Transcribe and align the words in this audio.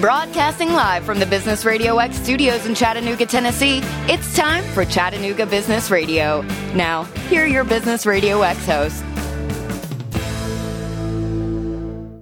Broadcasting 0.00 0.72
live 0.72 1.04
from 1.04 1.18
the 1.18 1.26
Business 1.26 1.66
Radio 1.66 1.98
X 1.98 2.16
studios 2.16 2.64
in 2.64 2.74
Chattanooga, 2.74 3.26
Tennessee, 3.26 3.80
it's 4.08 4.34
time 4.34 4.64
for 4.72 4.86
Chattanooga 4.86 5.44
Business 5.44 5.90
Radio. 5.90 6.40
Now, 6.74 7.04
here 7.28 7.44
are 7.44 7.46
your 7.46 7.64
Business 7.64 8.06
Radio 8.06 8.40
X 8.40 8.64
hosts. 8.64 9.02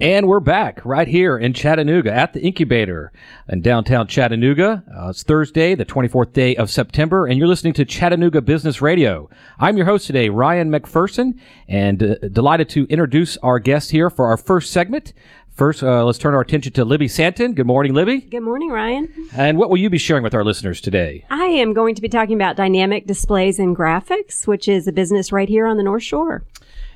And 0.00 0.27
we're 0.27 0.41
back 0.41 0.84
right 0.84 1.06
here 1.06 1.38
in 1.38 1.52
Chattanooga 1.52 2.12
at 2.12 2.32
the 2.32 2.41
Incubator 2.41 3.12
in 3.48 3.62
downtown 3.62 4.06
Chattanooga. 4.06 4.84
Uh, 4.96 5.10
it's 5.10 5.22
Thursday, 5.22 5.74
the 5.74 5.84
24th 5.84 6.32
day 6.32 6.54
of 6.56 6.70
September, 6.70 7.26
and 7.26 7.36
you're 7.38 7.48
listening 7.48 7.72
to 7.74 7.84
Chattanooga 7.84 8.40
Business 8.40 8.80
Radio. 8.80 9.29
I'm 9.58 9.76
your 9.76 9.86
host 9.86 10.06
today, 10.06 10.29
Ryan 10.29 10.70
McPherson, 10.70 11.38
and 11.68 12.00
uh, 12.00 12.14
delighted 12.32 12.68
to 12.70 12.86
introduce 12.86 13.36
our 13.38 13.58
guest 13.58 13.90
here 13.90 14.08
for 14.08 14.26
our 14.26 14.36
first 14.36 14.72
segment. 14.72 15.14
First, 15.59 15.82
uh, 15.82 16.04
let's 16.04 16.18
turn 16.18 16.34
our 16.34 16.40
attention 16.40 16.72
to 16.75 16.84
Libby 16.84 17.09
Santon. 17.09 17.52
Good 17.52 17.67
morning, 17.67 17.93
Libby. 17.93 18.21
Good 18.21 18.44
morning, 18.44 18.71
Ryan. 18.71 19.12
And 19.35 19.58
what 19.58 19.71
will 19.71 19.76
you 19.76 19.90
be 19.90 19.98
sharing 19.98 20.22
with 20.22 20.32
our 20.32 20.44
listeners 20.44 20.81
today? 20.81 21.25
I 21.31 21.46
am 21.46 21.72
going 21.72 21.96
to 21.96 22.00
be 22.00 22.08
talking 22.08 22.36
about 22.36 22.54
dynamic 22.54 23.08
displays 23.08 23.58
and 23.58 23.76
graphics, 23.76 24.46
which 24.46 24.68
is 24.68 24.86
a 24.86 24.93
business 24.93 25.32
right 25.32 25.48
here 25.48 25.67
on 25.67 25.76
the 25.76 25.82
North 25.82 26.04
Shore. 26.04 26.44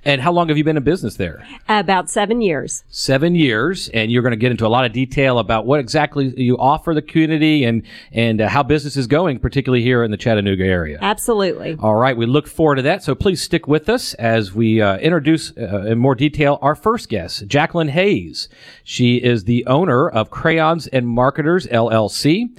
And 0.05 0.21
how 0.21 0.33
long 0.33 0.49
have 0.49 0.59
you 0.59 0.65
been 0.65 0.77
in 0.77 0.83
business 0.83 1.17
there? 1.17 1.47
About 1.69 2.11
seven 2.11 2.41
years. 2.41 2.83
Seven 2.89 3.37
years, 3.37 3.89
and 3.91 4.11
you're 4.11 4.23
going 4.23 4.33
to 4.33 4.37
get 4.37 4.51
into 4.51 4.67
a 4.67 4.69
lot 4.69 4.85
of 4.85 4.93
detail 4.93 5.39
about 5.39 5.65
what 5.65 5.79
exactly 5.79 6.35
you 6.37 6.59
offer 6.59 6.93
the 6.93 7.03
community 7.03 7.65
and 7.65 7.83
and 8.11 8.41
uh, 8.41 8.49
how 8.49 8.63
business 8.65 8.97
is 8.97 9.07
going, 9.07 9.39
particularly 9.39 9.83
here 9.83 10.03
in 10.03 10.11
the 10.11 10.17
Chattanooga 10.17 10.65
area. 10.65 10.99
Absolutely. 11.01 11.77
All 11.79 11.95
right, 11.95 12.17
we 12.17 12.27
look 12.27 12.49
forward 12.49 12.77
to 12.77 12.83
that. 12.83 13.03
So 13.05 13.15
please 13.15 13.41
stick 13.41 13.69
with 13.69 13.89
us 13.89 14.15
as 14.15 14.53
we 14.53 14.81
uh, 14.81 14.99
introduce 14.99 15.57
uh, 15.57 15.85
in 15.87 15.99
more 15.99 16.17
detail 16.17 16.59
our 16.63 16.75
first 16.75 17.09
guest, 17.09 17.47
Jacqueline 17.47 17.89
Hayes. 17.89 18.49
She 18.83 19.17
is 19.17 19.45
the 19.45 19.65
owner 19.67 20.09
of 20.09 20.31
Crayons 20.31 20.89
and 20.89 21.07
Marketers 21.07 21.67
LLC. 21.69 22.51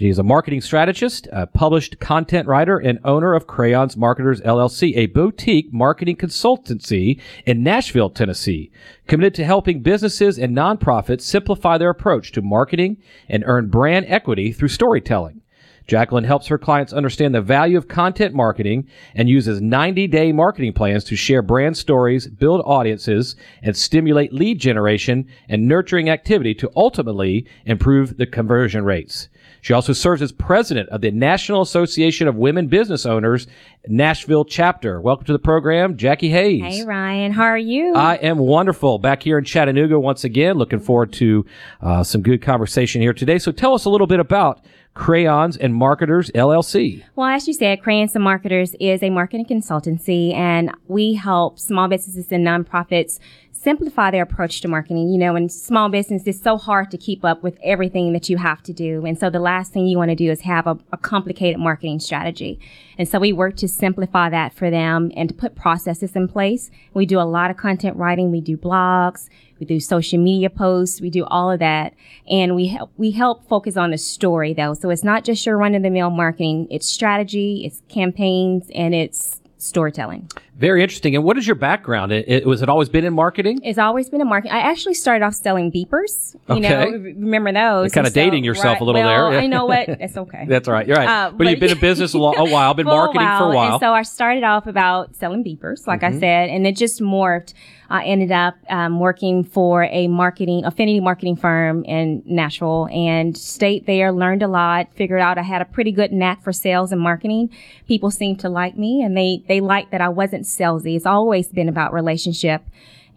She 0.00 0.08
is 0.08 0.18
a 0.18 0.22
marketing 0.22 0.62
strategist, 0.62 1.28
a 1.30 1.46
published 1.46 1.98
content 1.98 2.48
writer, 2.48 2.78
and 2.78 2.98
owner 3.04 3.34
of 3.34 3.46
Crayons 3.46 3.98
Marketers 3.98 4.40
LLC, 4.40 4.96
a 4.96 5.08
boutique 5.08 5.74
marketing 5.74 6.16
consultancy 6.16 7.20
in 7.44 7.62
Nashville, 7.62 8.08
Tennessee, 8.08 8.70
committed 9.06 9.34
to 9.34 9.44
helping 9.44 9.82
businesses 9.82 10.38
and 10.38 10.56
nonprofits 10.56 11.20
simplify 11.20 11.76
their 11.76 11.90
approach 11.90 12.32
to 12.32 12.40
marketing 12.40 12.96
and 13.28 13.44
earn 13.46 13.68
brand 13.68 14.06
equity 14.08 14.52
through 14.52 14.68
storytelling. 14.68 15.42
Jacqueline 15.86 16.24
helps 16.24 16.46
her 16.46 16.56
clients 16.56 16.94
understand 16.94 17.34
the 17.34 17.42
value 17.42 17.76
of 17.76 17.88
content 17.88 18.32
marketing 18.34 18.88
and 19.14 19.28
uses 19.28 19.60
90 19.60 20.06
day 20.06 20.32
marketing 20.32 20.72
plans 20.72 21.04
to 21.04 21.16
share 21.16 21.42
brand 21.42 21.76
stories, 21.76 22.26
build 22.26 22.62
audiences, 22.64 23.36
and 23.62 23.76
stimulate 23.76 24.32
lead 24.32 24.58
generation 24.58 25.26
and 25.48 25.68
nurturing 25.68 26.08
activity 26.08 26.54
to 26.54 26.70
ultimately 26.74 27.46
improve 27.66 28.16
the 28.16 28.26
conversion 28.26 28.82
rates. 28.84 29.28
She 29.62 29.72
also 29.72 29.92
serves 29.92 30.22
as 30.22 30.32
president 30.32 30.88
of 30.88 31.00
the 31.00 31.10
National 31.10 31.62
Association 31.62 32.28
of 32.28 32.36
Women 32.36 32.68
Business 32.68 33.04
Owners 33.04 33.46
Nashville 33.86 34.44
chapter. 34.44 35.00
Welcome 35.00 35.26
to 35.26 35.32
the 35.32 35.38
program, 35.38 35.96
Jackie 35.96 36.30
Hayes. 36.30 36.62
Hey, 36.62 36.84
Ryan. 36.84 37.32
How 37.32 37.44
are 37.44 37.58
you? 37.58 37.94
I 37.94 38.16
am 38.16 38.38
wonderful. 38.38 38.98
Back 38.98 39.22
here 39.22 39.38
in 39.38 39.44
Chattanooga 39.44 39.98
once 39.98 40.24
again. 40.24 40.56
Looking 40.56 40.80
forward 40.80 41.12
to 41.14 41.44
uh, 41.80 42.02
some 42.02 42.22
good 42.22 42.42
conversation 42.42 43.02
here 43.02 43.12
today. 43.12 43.38
So 43.38 43.52
tell 43.52 43.74
us 43.74 43.84
a 43.84 43.90
little 43.90 44.06
bit 44.06 44.20
about 44.20 44.60
Crayons 44.94 45.56
and 45.56 45.74
Marketers 45.74 46.30
LLC. 46.34 47.04
Well, 47.14 47.28
as 47.28 47.46
you 47.46 47.54
said, 47.54 47.80
Crayons 47.80 48.14
and 48.14 48.24
Marketers 48.24 48.74
is 48.80 49.02
a 49.02 49.10
marketing 49.10 49.46
consultancy, 49.46 50.34
and 50.34 50.72
we 50.88 51.14
help 51.14 51.58
small 51.58 51.88
businesses 51.88 52.32
and 52.32 52.46
nonprofits 52.46 53.18
simplify 53.52 54.10
their 54.10 54.22
approach 54.22 54.60
to 54.60 54.68
marketing. 54.68 55.10
You 55.10 55.18
know, 55.18 55.36
in 55.36 55.48
small 55.48 55.88
business, 55.88 56.22
it's 56.26 56.40
so 56.40 56.56
hard 56.56 56.90
to 56.90 56.98
keep 56.98 57.24
up 57.24 57.42
with 57.42 57.58
everything 57.62 58.12
that 58.12 58.28
you 58.28 58.38
have 58.38 58.62
to 58.62 58.72
do. 58.72 59.04
And 59.04 59.18
so 59.18 59.28
the 59.28 59.40
last 59.40 59.72
thing 59.72 59.86
you 59.86 59.98
want 59.98 60.10
to 60.10 60.14
do 60.14 60.30
is 60.30 60.40
have 60.42 60.66
a, 60.66 60.78
a, 60.92 60.96
complicated 60.96 61.60
marketing 61.60 62.00
strategy. 62.00 62.58
And 62.96 63.08
so 63.08 63.18
we 63.18 63.32
work 63.32 63.56
to 63.56 63.68
simplify 63.68 64.30
that 64.30 64.54
for 64.54 64.70
them 64.70 65.10
and 65.16 65.28
to 65.28 65.34
put 65.34 65.54
processes 65.54 66.16
in 66.16 66.28
place. 66.28 66.70
We 66.94 67.06
do 67.06 67.18
a 67.18 67.22
lot 67.22 67.50
of 67.50 67.56
content 67.56 67.96
writing. 67.96 68.30
We 68.30 68.40
do 68.40 68.56
blogs. 68.56 69.28
We 69.58 69.66
do 69.66 69.80
social 69.80 70.18
media 70.18 70.48
posts. 70.48 71.00
We 71.00 71.10
do 71.10 71.24
all 71.26 71.50
of 71.50 71.58
that. 71.58 71.94
And 72.28 72.54
we 72.54 72.68
help, 72.68 72.92
we 72.96 73.10
help 73.10 73.46
focus 73.48 73.76
on 73.76 73.90
the 73.90 73.98
story 73.98 74.54
though. 74.54 74.74
So 74.74 74.90
it's 74.90 75.04
not 75.04 75.24
just 75.24 75.44
your 75.44 75.58
run 75.58 75.74
of 75.74 75.82
the 75.82 75.90
mill 75.90 76.10
marketing. 76.10 76.66
It's 76.70 76.88
strategy, 76.88 77.62
it's 77.64 77.82
campaigns, 77.88 78.70
and 78.74 78.94
it's 78.94 79.40
storytelling. 79.58 80.30
Very 80.60 80.82
interesting. 80.82 81.16
And 81.16 81.24
what 81.24 81.38
is 81.38 81.46
your 81.46 81.54
background? 81.54 82.12
It, 82.12 82.28
it, 82.28 82.46
was 82.46 82.60
it 82.60 82.68
always 82.68 82.90
been 82.90 83.06
in 83.06 83.14
marketing? 83.14 83.60
It's 83.64 83.78
always 83.78 84.10
been 84.10 84.20
in 84.20 84.28
marketing. 84.28 84.52
I 84.52 84.60
actually 84.60 84.92
started 84.92 85.24
off 85.24 85.34
selling 85.34 85.72
beepers. 85.72 86.34
You 86.50 86.56
okay. 86.56 86.68
know, 86.68 86.90
remember 86.90 87.50
those? 87.50 87.84
You're 87.86 87.90
kind 87.94 88.06
of 88.06 88.12
so, 88.12 88.20
dating 88.20 88.44
yourself 88.44 88.74
right, 88.74 88.80
a 88.82 88.84
little 88.84 89.00
well, 89.00 89.30
there. 89.30 89.40
I 89.40 89.46
know 89.46 89.64
what. 89.64 89.88
It's 90.00 90.16
okay. 90.16 90.44
That's 90.46 90.68
all 90.68 90.74
right. 90.74 90.86
You're 90.86 90.96
right. 90.96 91.08
Uh, 91.08 91.30
but, 91.30 91.38
but, 91.38 91.46
you've 91.48 91.60
been 91.60 91.70
in 91.70 91.78
business 91.78 92.14
a, 92.14 92.18
lo- 92.18 92.34
a 92.36 92.44
while, 92.44 92.74
been 92.74 92.86
marketing 92.86 93.26
a 93.26 93.38
for 93.38 93.44
a 93.44 93.54
while. 93.54 93.72
And 93.72 93.80
so 93.80 93.92
I 93.92 94.02
started 94.02 94.44
off 94.44 94.66
about 94.66 95.16
selling 95.16 95.42
beepers, 95.42 95.86
like 95.86 96.00
mm-hmm. 96.00 96.16
I 96.16 96.20
said, 96.20 96.50
and 96.50 96.66
it 96.66 96.76
just 96.76 97.00
morphed. 97.00 97.54
I 97.90 98.04
ended 98.04 98.30
up 98.30 98.54
um, 98.68 99.00
working 99.00 99.42
for 99.42 99.84
a 99.84 100.06
marketing 100.06 100.64
affinity 100.64 101.00
marketing 101.00 101.34
firm 101.34 101.84
in 101.84 102.22
Nashville 102.24 102.88
and 102.92 103.36
stayed 103.36 103.84
there, 103.86 104.12
learned 104.12 104.44
a 104.44 104.48
lot, 104.48 104.94
figured 104.94 105.20
out 105.20 105.38
I 105.38 105.42
had 105.42 105.60
a 105.60 105.64
pretty 105.64 105.90
good 105.90 106.12
knack 106.12 106.42
for 106.42 106.52
sales 106.52 106.92
and 106.92 107.00
marketing. 107.00 107.50
People 107.88 108.12
seemed 108.12 108.38
to 108.40 108.48
like 108.48 108.76
me, 108.76 109.02
and 109.02 109.16
they 109.16 109.42
they 109.48 109.60
liked 109.60 109.90
that 109.90 110.00
I 110.00 110.08
wasn't 110.08 110.46
salesy. 110.56 110.96
It's 110.96 111.06
always 111.06 111.48
been 111.48 111.68
about 111.68 111.92
relationship. 111.92 112.62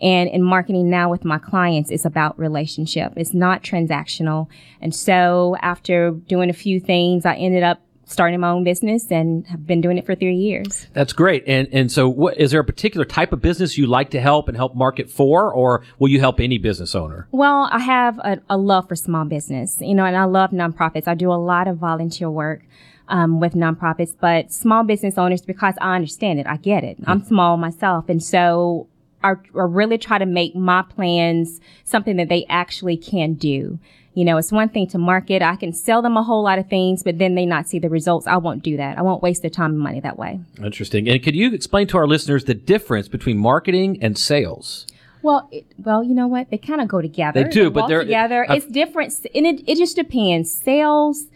And 0.02 0.30
in 0.30 0.44
marketing 0.44 0.90
now 0.90 1.10
with 1.10 1.24
my 1.24 1.38
clients, 1.38 1.90
it's 1.90 2.06
about 2.06 2.38
relationship. 2.38 3.14
It's 3.16 3.34
not 3.34 3.64
transactional. 3.64 4.48
And 4.82 4.94
so 4.94 5.56
after 5.62 6.12
doing 6.12 6.50
a 6.50 6.54
few 6.54 6.80
things, 6.80 7.26
I 7.26 7.36
ended 7.36 7.64
up 7.64 7.80
starting 8.06 8.40
my 8.40 8.50
own 8.50 8.64
business 8.64 9.12
and 9.12 9.48
have 9.48 9.66
been 9.66 9.82
doing 9.82 9.98
it 9.98 10.06
for 10.06 10.16
three 10.16 10.36
years. 10.36 10.88
That's 10.94 11.14
great. 11.14 11.44
And 11.48 11.68
and 11.72 11.92
so 11.92 12.08
what 12.10 12.38
is 12.38 12.52
there 12.52 12.60
a 12.60 12.66
particular 12.66 13.06
type 13.06 13.34
of 13.34 13.42
business 13.42 13.78
you 13.78 13.88
like 13.88 14.12
to 14.12 14.22
help 14.22 14.48
and 14.48 14.58
help 14.58 14.76
market 14.76 15.10
for 15.10 15.52
or 15.52 15.84
will 16.00 16.10
you 16.10 16.20
help 16.20 16.40
any 16.40 16.58
business 16.58 16.96
owner? 16.96 17.28
Well, 17.32 17.70
I 17.72 17.80
have 17.80 18.20
a, 18.20 18.40
a 18.50 18.58
love 18.58 18.88
for 18.88 18.96
small 18.96 19.26
business, 19.26 19.78
you 19.80 19.96
know, 19.96 20.06
and 20.06 20.16
I 20.16 20.26
love 20.26 20.52
nonprofits. 20.52 21.08
I 21.08 21.16
do 21.16 21.32
a 21.32 21.36
lot 21.36 21.68
of 21.68 21.78
volunteer 21.78 22.30
work. 22.30 22.64
Um, 23.10 23.42
with 23.42 23.54
nonprofits, 23.54 24.16
but 24.20 24.52
small 24.52 24.84
business 24.86 25.18
owners, 25.18 25.42
because 25.42 25.76
I 25.82 25.94
understand 25.94 26.40
it, 26.40 26.48
I 26.48 26.56
get 26.56 26.86
it. 26.86 26.98
I'm 27.06 27.22
small 27.22 27.58
myself. 27.58 28.08
And 28.08 28.24
so 28.24 28.88
I, 29.22 29.32
I 29.32 29.36
really 29.54 29.98
try 29.98 30.18
to 30.18 30.26
make 30.26 30.56
my 30.56 30.84
plans 30.84 31.60
something 31.84 32.16
that 32.16 32.30
they 32.30 32.46
actually 32.48 32.96
can 32.96 33.34
do. 33.34 33.78
You 34.14 34.24
know, 34.24 34.38
it's 34.38 34.52
one 34.52 34.70
thing 34.70 34.88
to 34.88 34.98
market. 34.98 35.42
I 35.42 35.58
can 35.58 35.74
sell 35.74 36.02
them 36.02 36.16
a 36.16 36.24
whole 36.24 36.44
lot 36.44 36.60
of 36.60 36.70
things, 36.70 37.04
but 37.04 37.18
then 37.18 37.36
they 37.36 37.46
not 37.46 37.68
see 37.68 37.78
the 37.78 37.90
results. 37.90 38.26
I 38.26 38.38
won't 38.38 38.64
do 38.64 38.78
that. 38.78 38.98
I 38.98 39.02
won't 39.02 39.22
waste 39.22 39.42
their 39.42 39.52
time 39.52 39.72
and 39.72 39.80
money 39.80 40.00
that 40.00 40.18
way. 40.18 40.40
Interesting. 40.64 41.10
And 41.10 41.22
could 41.22 41.36
you 41.36 41.54
explain 41.54 41.88
to 41.88 41.98
our 41.98 42.08
listeners 42.08 42.46
the 42.46 42.54
difference 42.54 43.08
between 43.10 43.38
marketing 43.38 43.98
and 44.02 44.18
sales? 44.18 44.88
Well, 45.24 45.48
it, 45.52 45.66
well, 45.78 46.04
you 46.04 46.14
know 46.14 46.28
what? 46.28 46.52
They 46.52 46.58
kind 46.58 46.82
of 46.82 46.88
go 46.88 47.02
together. 47.02 47.44
They 47.44 47.50
do, 47.50 47.64
they 47.64 47.70
but 47.70 47.88
they're 47.88 48.04
together. 48.04 48.50
Uh, 48.50 48.56
it's 48.56 48.66
different, 48.68 49.14
and 49.34 49.48
it, 49.48 49.68
it 49.68 49.78
just 49.78 49.96
depends. 49.96 50.54
Sales 50.54 51.28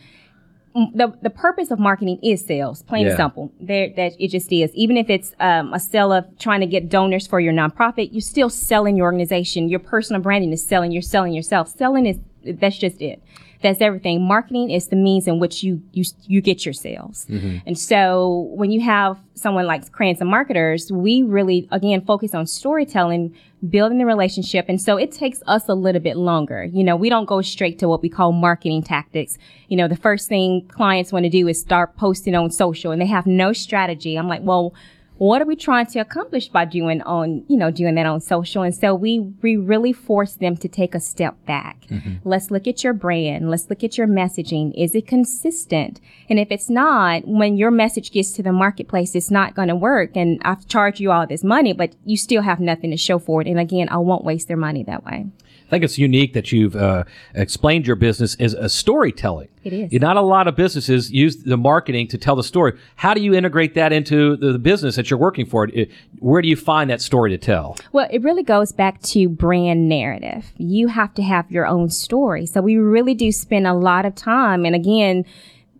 the 0.93 1.17
the 1.21 1.29
purpose 1.29 1.71
of 1.71 1.79
marketing 1.79 2.19
is 2.21 2.45
sales, 2.45 2.83
plain 2.83 3.03
yeah. 3.03 3.09
and 3.09 3.17
simple. 3.17 3.51
There, 3.59 3.89
that 3.95 4.13
it 4.19 4.29
just 4.29 4.51
is. 4.51 4.71
Even 4.75 4.97
if 4.97 5.09
it's 5.09 5.33
um, 5.39 5.73
a 5.73 5.79
sale 5.79 6.11
of 6.11 6.25
trying 6.37 6.61
to 6.61 6.67
get 6.67 6.89
donors 6.89 7.25
for 7.25 7.39
your 7.39 7.53
nonprofit, 7.53 8.09
you're 8.11 8.21
still 8.21 8.49
selling 8.49 8.95
your 8.95 9.05
organization. 9.05 9.69
Your 9.69 9.79
personal 9.79 10.21
branding 10.21 10.53
is 10.53 10.65
selling. 10.65 10.91
You're 10.91 11.01
selling 11.01 11.33
yourself. 11.33 11.67
Selling 11.67 12.05
is 12.05 12.19
that's 12.43 12.77
just 12.77 13.01
it. 13.01 13.21
That's 13.61 13.81
everything. 13.81 14.21
Marketing 14.23 14.69
is 14.69 14.87
the 14.87 14.95
means 14.95 15.27
in 15.27 15.39
which 15.39 15.63
you 15.63 15.81
you 15.93 16.03
you 16.25 16.41
get 16.41 16.65
your 16.65 16.73
sales. 16.73 17.25
Mm-hmm. 17.29 17.57
And 17.65 17.77
so 17.77 18.49
when 18.55 18.71
you 18.71 18.81
have 18.81 19.17
someone 19.33 19.65
like 19.65 19.91
Crayons 19.91 20.21
and 20.21 20.29
Marketers, 20.29 20.91
we 20.91 21.23
really 21.23 21.67
again 21.71 22.01
focus 22.05 22.33
on 22.35 22.45
storytelling, 22.45 23.35
building 23.69 23.97
the 23.97 24.05
relationship, 24.05 24.65
and 24.67 24.81
so 24.81 24.97
it 24.97 25.11
takes 25.11 25.41
us 25.47 25.67
a 25.67 25.73
little 25.73 26.01
bit 26.01 26.17
longer. 26.17 26.65
You 26.65 26.83
know, 26.83 26.95
we 26.95 27.09
don't 27.09 27.25
go 27.25 27.41
straight 27.41 27.79
to 27.79 27.87
what 27.87 28.01
we 28.01 28.09
call 28.09 28.31
marketing 28.31 28.83
tactics. 28.83 29.37
You 29.67 29.77
know, 29.77 29.87
the 29.87 29.95
first 29.95 30.27
thing 30.27 30.67
clients 30.67 31.11
want 31.11 31.25
to 31.25 31.29
do 31.29 31.47
is 31.47 31.59
start 31.59 31.97
posting 31.97 32.35
on 32.35 32.51
social, 32.51 32.91
and 32.91 33.01
they 33.01 33.07
have 33.07 33.25
no 33.25 33.53
strategy. 33.53 34.15
I'm 34.15 34.27
like, 34.27 34.41
well 34.43 34.73
what 35.17 35.41
are 35.41 35.45
we 35.45 35.55
trying 35.55 35.87
to 35.87 35.99
accomplish 35.99 36.49
by 36.49 36.65
doing 36.65 37.01
on, 37.01 37.43
you 37.47 37.57
know, 37.57 37.71
doing 37.71 37.95
that 37.95 38.05
on 38.05 38.21
social? 38.21 38.63
And 38.63 38.75
so 38.75 38.93
we, 38.93 39.19
we 39.41 39.57
really 39.57 39.93
force 39.93 40.33
them 40.33 40.55
to 40.57 40.67
take 40.67 40.93
a 40.93 40.99
step 40.99 41.35
back. 41.45 41.85
Mm-hmm. 41.89 42.15
Let's 42.23 42.51
look 42.51 42.67
at 42.67 42.83
your 42.83 42.93
brand. 42.93 43.49
Let's 43.49 43.69
look 43.69 43.83
at 43.83 43.97
your 43.97 44.07
messaging. 44.07 44.73
Is 44.75 44.93
it 44.95 45.07
consistent? 45.07 45.99
And 46.29 46.39
if 46.39 46.51
it's 46.51 46.69
not, 46.69 47.27
when 47.27 47.57
your 47.57 47.71
message 47.71 48.11
gets 48.11 48.31
to 48.33 48.43
the 48.43 48.51
marketplace, 48.51 49.15
it's 49.15 49.31
not 49.31 49.55
going 49.55 49.69
to 49.69 49.75
work. 49.75 50.15
And 50.15 50.41
I've 50.43 50.67
charged 50.67 50.99
you 50.99 51.11
all 51.11 51.25
this 51.25 51.43
money, 51.43 51.73
but 51.73 51.95
you 52.05 52.17
still 52.17 52.43
have 52.43 52.59
nothing 52.59 52.91
to 52.91 52.97
show 52.97 53.17
for 53.19 53.41
it. 53.41 53.47
And 53.47 53.59
again, 53.59 53.89
I 53.89 53.97
won't 53.97 54.23
waste 54.23 54.47
their 54.47 54.57
money 54.57 54.83
that 54.83 55.03
way. 55.03 55.27
I 55.67 55.69
think 55.69 55.83
it's 55.83 55.97
unique 55.97 56.31
that 56.33 56.53
you've 56.53 56.77
uh, 56.77 57.03
explained 57.35 57.85
your 57.85 57.97
business 57.97 58.35
as 58.39 58.53
a 58.53 58.69
storytelling. 58.69 59.49
It 59.65 59.73
is. 59.73 59.91
Not 60.01 60.15
a 60.15 60.21
lot 60.21 60.47
of 60.47 60.55
businesses 60.55 61.11
use 61.11 61.43
the 61.43 61.57
marketing 61.57 62.07
to 62.07 62.17
tell 62.17 62.37
the 62.37 62.43
story. 62.43 62.79
How 62.95 63.13
do 63.13 63.19
you 63.21 63.33
integrate 63.33 63.73
that 63.73 63.91
into 63.91 64.37
the, 64.37 64.53
the 64.53 64.59
business 64.59 64.95
that 64.95 65.09
you're 65.11 65.19
working 65.19 65.45
for? 65.45 65.67
It- 65.67 65.91
where 66.19 66.41
do 66.41 66.47
you 66.47 66.55
find 66.55 66.89
that 66.89 67.01
story 67.01 67.31
to 67.31 67.37
tell? 67.37 67.75
Well, 67.91 68.07
it 68.09 68.23
really 68.23 68.43
goes 68.43 68.71
back 68.71 69.01
to 69.03 69.27
brand 69.27 69.89
narrative. 69.89 70.53
You 70.55 70.87
have 70.87 71.13
to 71.15 71.21
have 71.21 71.51
your 71.51 71.67
own 71.67 71.89
story. 71.89 72.45
So 72.45 72.61
we 72.61 72.77
really 72.77 73.13
do 73.13 73.33
spend 73.33 73.67
a 73.67 73.73
lot 73.73 74.05
of 74.05 74.15
time. 74.15 74.65
And 74.65 74.73
again, 74.73 75.25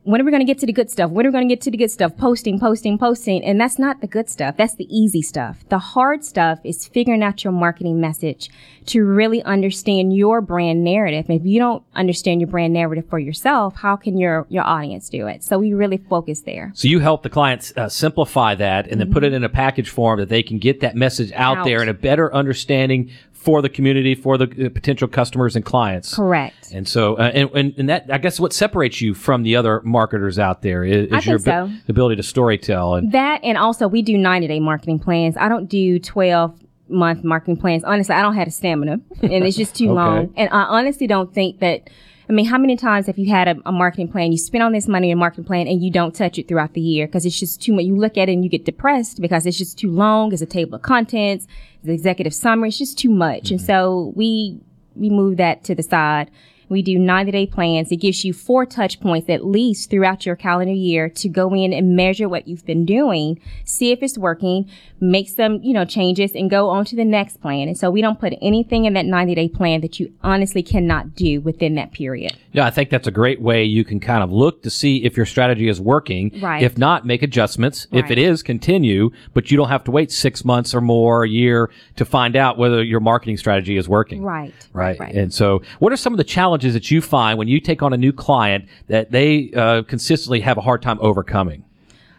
when 0.07 0.21
are 0.21 0.24
we 0.24 0.31
going 0.31 0.39
to 0.39 0.45
get 0.45 0.57
to 0.59 0.65
the 0.65 0.71
good 0.71 0.89
stuff? 0.89 1.12
When 1.12 1.25
are 1.25 1.30
we 1.30 1.33
going 1.33 1.50
to 1.50 1.54
get 1.54 1.62
to 1.63 1.71
the 1.71 1.75
good 1.75 1.92
stuff? 1.92 2.15
Posting, 2.15 2.59
posting, 2.59 2.98
posting. 2.98 3.44
And 3.44 3.59
that's 3.59 3.77
not 3.77 4.00
the 4.00 4.07
good 4.07 4.30
stuff. 4.30 4.56
That's 4.56 4.75
the 4.75 4.88
easy 4.89 5.21
stuff. 5.21 5.65
The 5.68 5.80
hard 5.80 6.24
stuff 6.24 6.59
is 6.63 6.88
figuring 6.88 7.21
out 7.21 7.44
your 7.44 7.51
marketing 7.51 8.00
message 8.00 8.50
to 8.86 9.04
really 9.04 9.44
understand 9.44 10.15
your 10.15 10.39
brand 10.39 10.81
narrative. 10.86 11.30
If 11.30 11.45
you 11.45 11.59
don't 11.59 11.83
understand 11.94 12.39
your 12.39 12.48
brand 12.50 12.71
narrative 12.71 13.06
for 13.09 13.19
yourself, 13.19 13.75
how 13.75 13.98
can 13.98 14.18
your, 14.18 14.48
your 14.48 14.63
audience 14.63 15.09
do 15.09 15.27
it? 15.27 15.44
So 15.44 15.59
we 15.59 15.74
really 15.74 15.98
focus 15.98 16.39
there. 16.42 16.71
So 16.74 16.88
you 16.88 17.00
help 17.00 17.24
the 17.24 17.30
clients 17.30 17.74
uh, 17.75 17.89
simplify 17.89 18.56
that 18.56 18.88
and 18.88 19.01
then 19.01 19.12
put 19.12 19.25
it 19.25 19.33
in 19.33 19.44
a 19.44 19.50
package 19.50 19.89
form 19.89 20.19
that 20.19 20.30
they 20.30 20.42
can 20.42 20.57
get 20.57 20.80
that 20.80 20.95
message 20.95 21.33
out, 21.33 21.48
Mm-hmm. 21.48 21.62
Out. 21.62 21.65
there 21.65 21.81
and 21.81 21.89
a 21.89 21.94
better 21.94 22.33
understanding 22.33 23.09
for 23.48 23.62
the 23.62 23.70
community, 23.70 24.14
for 24.14 24.38
the 24.38 24.44
uh, 24.66 24.70
potential 24.70 25.08
customers 25.08 25.56
and 25.56 25.64
clients. 25.64 26.14
Correct. 26.14 26.70
And 26.74 26.86
so, 26.86 27.16
uh, 27.16 27.32
and, 27.34 27.50
and, 27.52 27.74
and 27.78 27.88
that, 27.88 28.06
I 28.12 28.18
guess 28.18 28.42
what 28.42 28.52
separates 28.52 29.00
you 29.00 29.14
from 29.14 29.44
the 29.44 29.56
other 29.56 29.80
marketers 29.86 30.38
out 30.38 30.64
there 30.64 30.84
is, 30.84 31.08
is 31.14 31.26
your 31.26 31.40
so. 31.40 31.72
ability 31.88 32.18
to 32.18 32.24
storytell. 32.24 32.98
And 32.98 33.14
That 33.14 33.40
and 33.46 33.58
also 33.58 33.88
we 33.88 34.02
do 34.02 34.18
90 34.18 34.48
day 34.48 34.60
marketing 34.60 35.00
plans. 35.00 35.38
I 35.38 35.48
don't 35.48 35.68
do 35.68 35.98
12 35.98 36.60
month 36.90 37.24
marketing 37.24 37.56
plans. 37.56 37.86
Honestly, 37.86 38.14
I 38.14 38.22
don't 38.22 38.36
have 38.36 38.48
the 38.48 38.52
stamina 38.52 39.00
and 39.22 39.46
it's 39.46 39.56
just 39.56 39.76
too 39.76 39.86
Okay. 39.92 39.94
long. 39.94 40.34
And 40.36 40.50
I 40.50 40.64
honestly 40.64 41.08
don't 41.08 41.34
think 41.34 41.60
that, 41.62 41.90
I 42.30 42.34
mean, 42.34 42.46
how 42.46 42.58
many 42.58 42.76
times 42.76 43.08
have 43.08 43.18
you 43.18 43.30
had 43.30 43.48
a, 43.48 43.56
a 43.66 43.72
marketing 43.72 44.10
plan, 44.10 44.32
you 44.32 44.38
spend 44.38 44.62
all 44.62 44.72
this 44.72 44.88
money 44.88 45.12
on 45.12 45.18
a 45.18 45.20
marketing 45.20 45.46
plan 45.46 45.68
and 45.68 45.82
you 45.82 45.90
don't 45.90 46.14
touch 46.14 46.38
it 46.38 46.48
throughout 46.48 46.74
the 46.74 46.82
year 46.82 47.08
because 47.08 47.26
it's 47.26 47.40
just 47.40 47.62
too 47.62 47.74
much. 47.74 47.86
You 47.86 47.96
look 47.96 48.18
at 48.18 48.28
it 48.28 48.34
and 48.34 48.44
you 48.44 48.50
get 48.50 48.66
depressed 48.66 49.22
because 49.22 49.46
it's 49.46 49.58
just 49.58 49.78
too 49.78 49.92
long. 49.92 50.34
It's 50.34 50.42
a 50.42 50.46
table 50.46 50.76
of 50.76 50.82
contents, 50.82 51.48
the 51.84 51.94
executive 51.94 52.34
summary. 52.34 52.70
It's 52.70 52.78
just 52.78 52.98
too 52.98 53.10
much. 53.10 53.52
And 53.52 53.60
mm-hmm. 53.60 53.66
so 53.66 54.12
we, 54.16 54.60
we 54.96 55.10
move 55.10 55.38
that 55.38 55.64
to 55.66 55.76
the 55.76 55.84
side. 55.84 56.30
We 56.69 56.81
do 56.81 56.98
90 56.98 57.31
day 57.31 57.46
plans. 57.46 57.92
It 57.92 57.98
gives 57.98 58.25
you 58.25 58.34
four 58.34 58.66
touch 58.66 59.00
points 59.00 59.30
at 59.30 59.46
least 59.46 59.90
throughout 59.90 60.25
your 60.25 60.36
calendar 60.36 60.74
year 60.74 61.10
to 61.10 61.30
go 61.30 61.54
in 61.54 61.74
and 61.74 61.96
measure 61.96 62.28
what 62.28 62.48
you've 62.48 62.66
been 62.66 62.86
doing, 62.86 63.40
see 63.64 63.92
if 63.92 64.04
it's 64.04 64.18
working, 64.18 64.69
make 65.00 65.30
some, 65.30 65.62
you 65.64 65.74
know, 65.74 65.86
changes 65.86 66.34
and 66.34 66.50
go 66.50 66.69
on 66.69 66.86
to 66.86 66.96
the 66.96 67.06
next 67.06 67.42
plan. 67.42 67.68
And 67.68 67.78
so 67.78 67.90
we 67.90 68.02
don't 68.02 68.19
put 68.19 68.34
anything 68.42 68.86
in 68.86 68.94
that 68.94 69.06
90 69.06 69.36
day 69.36 69.48
plan 69.48 69.81
that 69.81 70.00
you 70.00 70.14
honestly 70.24 70.64
cannot 70.64 71.16
do 71.16 71.42
within 71.42 71.75
that 71.75 71.92
period. 71.92 72.36
yeah, 72.52 72.66
I 72.66 72.72
think 72.72 72.90
that's 72.90 73.08
a 73.08 73.12
great 73.12 73.42
way 73.42 73.64
you 73.64 73.86
can 73.86 74.00
kind 74.00 74.24
of 74.24 74.31
look 74.31 74.64
to 74.64 74.69
see 74.69 75.06
if 75.06 75.16
your 75.16 75.25
strategy 75.25 75.69
is 75.69 75.80
working. 75.80 76.38
Right. 76.42 76.64
If 76.64 76.78
not, 76.78 77.06
make 77.06 77.22
adjustments. 77.24 77.88
Right. 77.92 78.04
If 78.04 78.12
it 78.12 78.18
is, 78.18 78.44
continue, 78.44 79.12
but 79.34 79.52
you 79.52 79.58
don't 79.58 79.69
have 79.69 79.84
to 79.86 79.92
wait 79.92 80.12
six 80.12 80.44
months 80.44 80.74
or 80.74 80.81
more, 80.81 81.24
a 81.24 81.30
year 81.30 81.69
to 81.96 82.06
find 82.06 82.36
out 82.36 82.58
whether 82.58 82.84
your 82.84 83.00
marketing 83.00 83.38
strategy 83.38 83.78
is 83.78 83.88
working. 83.88 84.24
Right. 84.24 84.54
Right. 84.74 85.00
Right. 85.00 85.14
And 85.16 85.34
so, 85.34 85.62
what 85.80 85.94
are 85.94 85.98
some 85.98 86.14
of 86.14 86.18
the 86.18 86.24
challenges 86.24 86.56
that 86.62 86.92
you 86.92 87.01
find 87.01 87.38
when 87.38 87.48
you 87.48 87.59
take 87.59 87.81
on 87.81 87.94
a 87.94 87.98
new 87.98 88.12
client 88.12 88.65
that 88.88 89.12
they 89.12 89.51
uh, 89.56 89.83
consistently 89.83 90.42
have 90.42 90.57
a 90.57 90.62
hard 90.62 90.81
time 90.81 90.98
overcoming? 91.01 91.63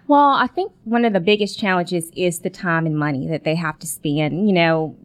Well, 0.06 0.31
I 0.31 0.46
think 0.46 0.73
one 0.85 1.05
of 1.05 1.12
the 1.12 1.20
biggest 1.20 1.58
challenges 1.58 2.11
is 2.17 2.40
the 2.40 2.50
time 2.50 2.87
and 2.87 2.99
money 2.99 3.29
that 3.29 3.44
they 3.44 3.55
have 3.55 3.79
to 3.81 3.87
spend. 3.87 4.49
You 4.49 4.55
know, 4.55 4.96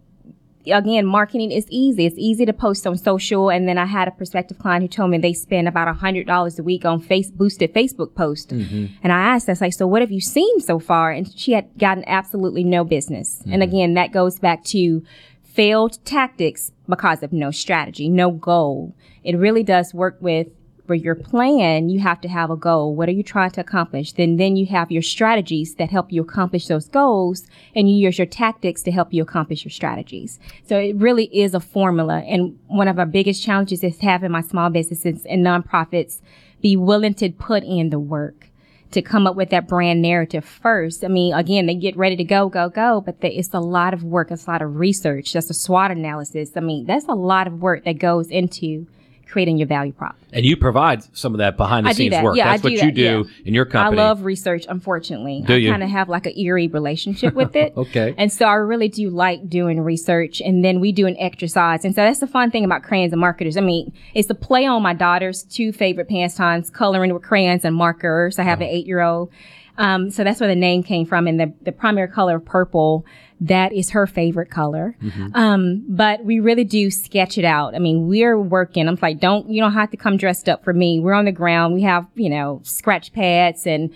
again, 0.65 1.05
marketing 1.05 1.51
is 1.51 1.65
easy. 1.69 2.05
It's 2.05 2.17
easy 2.17 2.45
to 2.45 2.53
post 2.53 2.87
on 2.87 2.97
social. 2.97 3.49
And 3.49 3.67
then 3.67 3.77
I 3.77 3.85
had 3.85 4.07
a 4.07 4.11
prospective 4.11 4.59
client 4.59 4.83
who 4.83 4.87
told 4.87 5.11
me 5.11 5.17
they 5.17 5.33
spend 5.33 5.67
about 5.67 5.87
a 5.89 5.93
hundred 5.93 6.27
dollars 6.27 6.57
a 6.57 6.63
week 6.63 6.85
on 6.85 7.01
face 7.01 7.29
boosted 7.31 7.73
Facebook 7.73 8.15
posts. 8.15 8.51
And 8.51 9.11
I 9.11 9.19
asked, 9.19 9.49
I 9.49 9.51
was 9.51 9.61
like, 9.61 9.73
so 9.73 9.87
what 9.87 10.01
have 10.01 10.11
you 10.11 10.21
seen 10.21 10.61
so 10.61 10.79
far? 10.79 11.11
And 11.11 11.31
she 11.37 11.51
had 11.51 11.77
gotten 11.77 12.03
absolutely 12.07 12.63
no 12.63 12.83
business. 12.83 13.43
And 13.49 13.61
again, 13.61 13.95
that 13.95 14.11
goes 14.11 14.39
back 14.39 14.63
to 14.65 15.03
failed 15.43 16.03
tactics 16.05 16.71
because 16.87 17.23
of 17.23 17.33
no 17.33 17.51
strategy, 17.51 18.09
no 18.09 18.31
goal. 18.31 18.95
It 19.23 19.37
really 19.37 19.63
does 19.63 19.93
work 19.93 20.17
with 20.19 20.47
for 20.85 20.95
your 20.95 21.15
plan, 21.15 21.89
you 21.89 21.99
have 21.99 22.19
to 22.21 22.27
have 22.27 22.49
a 22.49 22.57
goal. 22.57 22.93
What 22.93 23.07
are 23.07 23.13
you 23.13 23.23
trying 23.23 23.51
to 23.51 23.61
accomplish? 23.61 24.11
Then, 24.11 24.35
then 24.37 24.55
you 24.55 24.65
have 24.67 24.91
your 24.91 25.01
strategies 25.01 25.75
that 25.75 25.89
help 25.89 26.11
you 26.11 26.21
accomplish 26.21 26.67
those 26.67 26.89
goals 26.89 27.47
and 27.75 27.89
you 27.89 27.95
use 27.95 28.17
your 28.17 28.27
tactics 28.27 28.83
to 28.83 28.91
help 28.91 29.13
you 29.13 29.23
accomplish 29.23 29.63
your 29.63 29.71
strategies. 29.71 30.39
So 30.67 30.77
it 30.77 30.95
really 30.97 31.25
is 31.25 31.53
a 31.53 31.59
formula. 31.59 32.19
And 32.27 32.59
one 32.67 32.87
of 32.87 32.99
our 32.99 33.05
biggest 33.05 33.43
challenges 33.43 33.83
is 33.83 33.99
having 33.99 34.31
my 34.31 34.41
small 34.41 34.69
businesses 34.69 35.25
and 35.25 35.45
nonprofits 35.45 36.21
be 36.61 36.75
willing 36.75 37.13
to 37.15 37.29
put 37.29 37.63
in 37.63 37.89
the 37.89 37.99
work 37.99 38.49
to 38.93 39.01
come 39.01 39.27
up 39.27 39.35
with 39.35 39.49
that 39.49 39.67
brand 39.67 40.01
narrative 40.01 40.45
first. 40.45 41.03
I 41.03 41.07
mean, 41.07 41.33
again, 41.33 41.65
they 41.65 41.75
get 41.75 41.97
ready 41.97 42.15
to 42.15 42.23
go, 42.23 42.49
go, 42.49 42.69
go, 42.69 43.01
but 43.01 43.21
the, 43.21 43.27
it's 43.27 43.53
a 43.53 43.59
lot 43.59 43.93
of 43.93 44.03
work. 44.03 44.31
It's 44.31 44.47
a 44.47 44.51
lot 44.51 44.61
of 44.61 44.77
research. 44.77 45.33
That's 45.33 45.49
a 45.49 45.53
SWOT 45.53 45.91
analysis. 45.91 46.51
I 46.55 46.61
mean, 46.61 46.85
that's 46.85 47.07
a 47.07 47.13
lot 47.13 47.47
of 47.47 47.61
work 47.61 47.83
that 47.85 47.99
goes 47.99 48.29
into 48.29 48.87
creating 49.33 49.57
your 49.57 49.67
value 49.67 49.91
prop. 49.91 50.15
And 50.31 50.45
you 50.45 50.55
provide 50.55 51.03
some 51.17 51.33
of 51.33 51.39
that 51.39 51.57
behind 51.57 51.85
the 51.85 51.89
I 51.89 51.93
scenes 51.93 52.11
that. 52.11 52.23
work. 52.23 52.37
Yeah, 52.37 52.51
That's 52.51 52.61
I 52.61 52.63
what 52.63 52.69
do 52.69 52.75
you 52.75 52.81
that. 52.81 52.95
do 52.95 53.01
Yeah. 53.01 53.47
in 53.47 53.53
your 53.55 53.65
company. 53.65 53.99
I 53.99 54.03
love 54.05 54.23
research, 54.25 54.65
unfortunately. 54.69 55.43
Do 55.45 55.53
I 55.53 55.57
you? 55.57 55.71
kind 55.71 55.81
of 55.83 55.89
have 55.89 56.07
like 56.07 56.25
an 56.27 56.37
eerie 56.37 56.67
relationship 56.67 57.33
with 57.33 57.55
it. 57.55 57.73
Okay. 57.83 58.13
And 58.17 58.31
so 58.31 58.45
I 58.45 58.53
really 58.53 58.87
do 58.87 59.09
like 59.09 59.49
doing 59.49 59.79
research 59.81 60.39
and 60.41 60.63
then 60.63 60.79
we 60.79 60.91
do 60.91 61.05
an 61.07 61.17
exercise. 61.19 61.83
And 61.83 61.93
so 61.95 62.01
that's 62.01 62.19
the 62.19 62.27
fun 62.27 62.51
thing 62.51 62.63
about 62.63 62.83
crayons 62.83 63.11
and 63.11 63.19
marketers. 63.19 63.57
I 63.57 63.61
mean, 63.61 63.91
it's 64.13 64.29
a 64.29 64.35
play 64.35 64.65
on 64.65 64.81
my 64.83 64.93
daughter's 64.93 65.43
two 65.43 65.71
favorite 65.73 66.07
pastimes, 66.07 66.69
coloring 66.69 67.11
with 67.13 67.23
crayons 67.23 67.65
and 67.65 67.75
markers. 67.75 68.37
I 68.39 68.43
have 68.43 68.59
Uh-huh. 68.61 68.69
an 68.69 68.75
eight 68.75 68.85
year 68.85 69.01
old. 69.01 69.31
Um, 69.77 70.11
so 70.11 70.23
that's 70.23 70.39
where 70.39 70.49
the 70.49 70.55
name 70.55 70.83
came 70.83 71.05
from. 71.05 71.27
And 71.27 71.39
the, 71.39 71.53
the 71.61 71.71
primary 71.71 72.07
color 72.07 72.35
of 72.35 72.45
purple, 72.45 73.05
that 73.41 73.73
is 73.73 73.89
her 73.89 74.07
favorite 74.07 74.51
color. 74.51 74.95
Mm-hmm. 75.01 75.35
Um, 75.35 75.83
but 75.87 76.23
we 76.23 76.39
really 76.39 76.63
do 76.63 76.91
sketch 76.91 77.37
it 77.37 77.45
out. 77.45 77.75
I 77.75 77.79
mean, 77.79 78.07
we're 78.07 78.39
working. 78.39 78.87
I'm 78.87 78.97
like, 79.01 79.19
don't, 79.19 79.49
you 79.49 79.61
don't 79.61 79.73
have 79.73 79.91
to 79.91 79.97
come 79.97 80.17
dressed 80.17 80.47
up 80.47 80.63
for 80.63 80.73
me. 80.73 80.99
We're 80.99 81.13
on 81.13 81.25
the 81.25 81.31
ground. 81.31 81.73
We 81.73 81.81
have, 81.81 82.05
you 82.15 82.29
know, 82.29 82.61
scratch 82.63 83.13
pads 83.13 83.65
and 83.65 83.93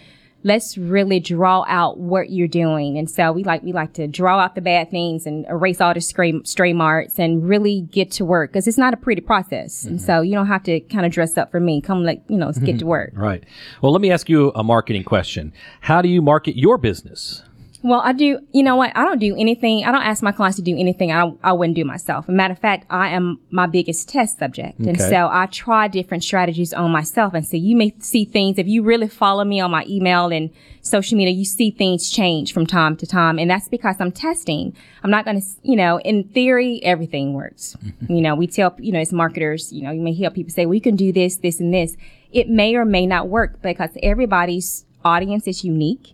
let's 0.48 0.78
really 0.78 1.20
draw 1.20 1.66
out 1.68 2.00
what 2.00 2.30
you're 2.30 2.48
doing. 2.48 2.98
And 2.98 3.10
so 3.10 3.34
we 3.34 3.44
like, 3.44 3.64
we 3.64 3.74
like 3.74 3.94
to 3.94 4.08
draw 4.08 4.40
out 4.40 4.56
the 4.56 4.62
bad 4.62 4.90
things 4.90 5.26
and 5.26 5.46
erase 5.50 5.82
all 5.82 5.94
the 5.94 6.00
stray, 6.00 6.34
stray 6.46 6.72
marks 6.72 7.20
and 7.20 7.48
really 7.48 7.82
get 7.82 8.12
to 8.12 8.26
work 8.26 8.52
because 8.52 8.66
it's 8.66 8.78
not 8.78 8.94
a 8.94 8.98
pretty 8.98 9.22
process. 9.22 9.84
And 9.84 10.00
mm-hmm. 10.00 10.06
so 10.06 10.22
you 10.22 10.34
don't 10.34 10.48
have 10.48 10.64
to 10.64 10.80
kind 10.80 11.06
of 11.06 11.12
dress 11.12 11.38
up 11.38 11.52
for 11.52 11.60
me. 11.60 11.82
Come 11.82 12.06
like, 12.06 12.24
you 12.30 12.38
know, 12.38 12.52
get 12.54 12.66
to 12.66 12.72
mm-hmm. 12.72 12.88
work. 12.88 13.12
Right. 13.14 13.44
Well, 13.82 13.92
let 13.92 14.00
me 14.00 14.10
ask 14.10 14.30
you 14.30 14.54
a 14.56 14.64
marketing 14.64 15.04
question. 15.04 15.52
How 15.82 16.02
do 16.02 16.08
you 16.08 16.22
market 16.22 16.58
your 16.58 16.78
business? 16.78 17.44
Well, 17.84 18.02
I 18.04 18.12
do. 18.12 18.40
You 18.54 18.64
know 18.64 18.76
what? 18.76 18.92
I 18.96 19.04
don't 19.04 19.20
do 19.20 19.36
anything. 19.38 19.86
I 19.86 19.92
don't 19.92 20.02
ask 20.02 20.24
my 20.24 20.32
clients 20.32 20.58
to 20.58 20.64
do 20.64 20.76
anything 20.78 21.12
I, 21.12 21.32
I 21.44 21.54
wouldn't 21.54 21.76
do 21.76 21.86
myself. 21.86 22.26
As 22.26 22.30
a 22.30 22.32
matter 22.32 22.54
of 22.54 22.60
fact, 22.60 22.86
I 22.90 23.10
am 23.10 23.40
my 23.52 23.68
biggest 23.68 24.10
test 24.10 24.40
subject. 24.40 24.80
And 24.80 25.00
so 25.00 25.30
I 25.32 25.46
try 25.46 25.88
different 25.88 26.24
strategies 26.24 26.74
on 26.74 26.92
myself. 26.92 27.34
And 27.34 27.46
so 27.46 27.56
you 27.56 27.76
may 27.76 27.94
see 28.00 28.26
things, 28.26 28.58
if 28.58 28.68
you 28.68 28.84
really 28.84 29.08
follow 29.08 29.44
me 29.44 29.60
on 29.60 29.72
my 29.72 29.86
email 29.88 30.32
and 30.32 30.50
social 30.82 31.18
media, 31.18 31.34
you 31.34 31.46
see 31.46 31.70
things 31.70 32.10
change 32.10 32.54
from 32.54 32.66
time 32.66 32.98
to 32.98 33.06
time. 33.06 33.38
And 33.38 33.50
that's 33.50 33.68
because 33.68 33.98
I'm 34.00 34.12
testing. 34.12 34.76
I'm 35.04 35.12
not 35.12 35.26
going 35.26 35.40
to, 35.40 35.48
you 35.62 35.76
know, 35.76 36.00
in 36.00 36.24
theory, 36.30 36.82
everything 36.84 37.34
works. 37.34 37.76
Mm-hmm. 37.84 38.14
you 38.14 38.22
know, 38.22 38.36
we 38.36 38.48
tell, 38.48 38.76
you 38.80 38.92
know, 38.92 39.00
as 39.00 39.14
marketers, 39.14 39.72
you 39.72 39.84
know, 39.84 39.92
you 39.92 40.02
may 40.02 40.14
hear 40.14 40.32
people 40.32 40.52
say, 40.52 40.66
well, 40.66 40.80
can 40.80 40.96
do 40.96 41.12
this, 41.12 41.38
this, 41.38 41.60
and 41.60 41.74
this. 41.74 41.96
It 42.32 42.50
may 42.50 42.76
or 42.76 42.86
may 42.86 43.06
not 43.06 43.30
work 43.30 43.62
because 43.62 43.92
everybody's 44.02 44.86
audience 45.04 45.48
is 45.48 45.64
unique 45.64 46.14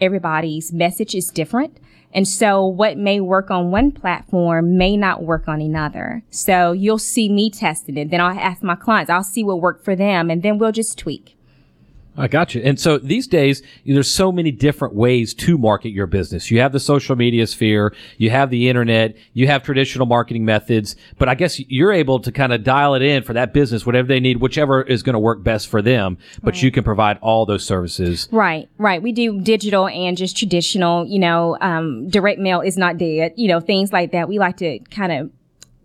everybody's 0.00 0.72
message 0.72 1.14
is 1.14 1.28
different. 1.28 1.78
And 2.12 2.26
so 2.26 2.66
what 2.66 2.98
may 2.98 3.20
work 3.20 3.50
on 3.50 3.70
one 3.70 3.92
platform 3.92 4.76
may 4.76 4.96
not 4.96 5.22
work 5.22 5.46
on 5.46 5.60
another. 5.60 6.24
So 6.30 6.72
you'll 6.72 6.98
see 6.98 7.28
me 7.28 7.50
testing 7.50 7.96
it. 7.96 8.10
Then 8.10 8.20
I'll 8.20 8.38
ask 8.38 8.62
my 8.62 8.74
clients, 8.74 9.10
I'll 9.10 9.22
see 9.22 9.44
what 9.44 9.60
worked 9.60 9.84
for 9.84 9.94
them 9.94 10.30
and 10.30 10.42
then 10.42 10.58
we'll 10.58 10.72
just 10.72 10.98
tweak. 10.98 11.36
I 12.20 12.28
got 12.28 12.54
you. 12.54 12.60
And 12.62 12.78
so 12.78 12.98
these 12.98 13.26
days, 13.26 13.62
there's 13.86 14.10
so 14.10 14.30
many 14.30 14.50
different 14.50 14.94
ways 14.94 15.32
to 15.34 15.56
market 15.56 15.90
your 15.90 16.06
business. 16.06 16.50
You 16.50 16.60
have 16.60 16.72
the 16.72 16.80
social 16.80 17.16
media 17.16 17.46
sphere, 17.46 17.94
you 18.18 18.28
have 18.28 18.50
the 18.50 18.68
internet, 18.68 19.16
you 19.32 19.46
have 19.46 19.62
traditional 19.62 20.06
marketing 20.06 20.44
methods, 20.44 20.96
but 21.18 21.28
I 21.28 21.34
guess 21.34 21.58
you're 21.58 21.92
able 21.92 22.20
to 22.20 22.30
kind 22.30 22.52
of 22.52 22.62
dial 22.62 22.94
it 22.94 23.02
in 23.02 23.22
for 23.22 23.32
that 23.32 23.54
business, 23.54 23.86
whatever 23.86 24.06
they 24.06 24.20
need, 24.20 24.36
whichever 24.36 24.82
is 24.82 25.02
going 25.02 25.14
to 25.14 25.18
work 25.18 25.42
best 25.42 25.68
for 25.68 25.80
them. 25.80 26.18
But 26.42 26.62
you 26.62 26.70
can 26.70 26.84
provide 26.84 27.18
all 27.22 27.46
those 27.46 27.64
services. 27.64 28.28
Right, 28.30 28.68
right. 28.76 29.02
We 29.02 29.12
do 29.12 29.40
digital 29.40 29.88
and 29.88 30.16
just 30.16 30.36
traditional, 30.36 31.06
you 31.06 31.18
know, 31.18 31.56
um, 31.60 32.08
direct 32.08 32.38
mail 32.38 32.60
is 32.60 32.76
not 32.76 32.98
dead, 32.98 33.32
you 33.36 33.48
know, 33.48 33.60
things 33.60 33.92
like 33.92 34.12
that. 34.12 34.28
We 34.28 34.38
like 34.38 34.58
to 34.58 34.78
kind 34.90 35.12
of, 35.12 35.30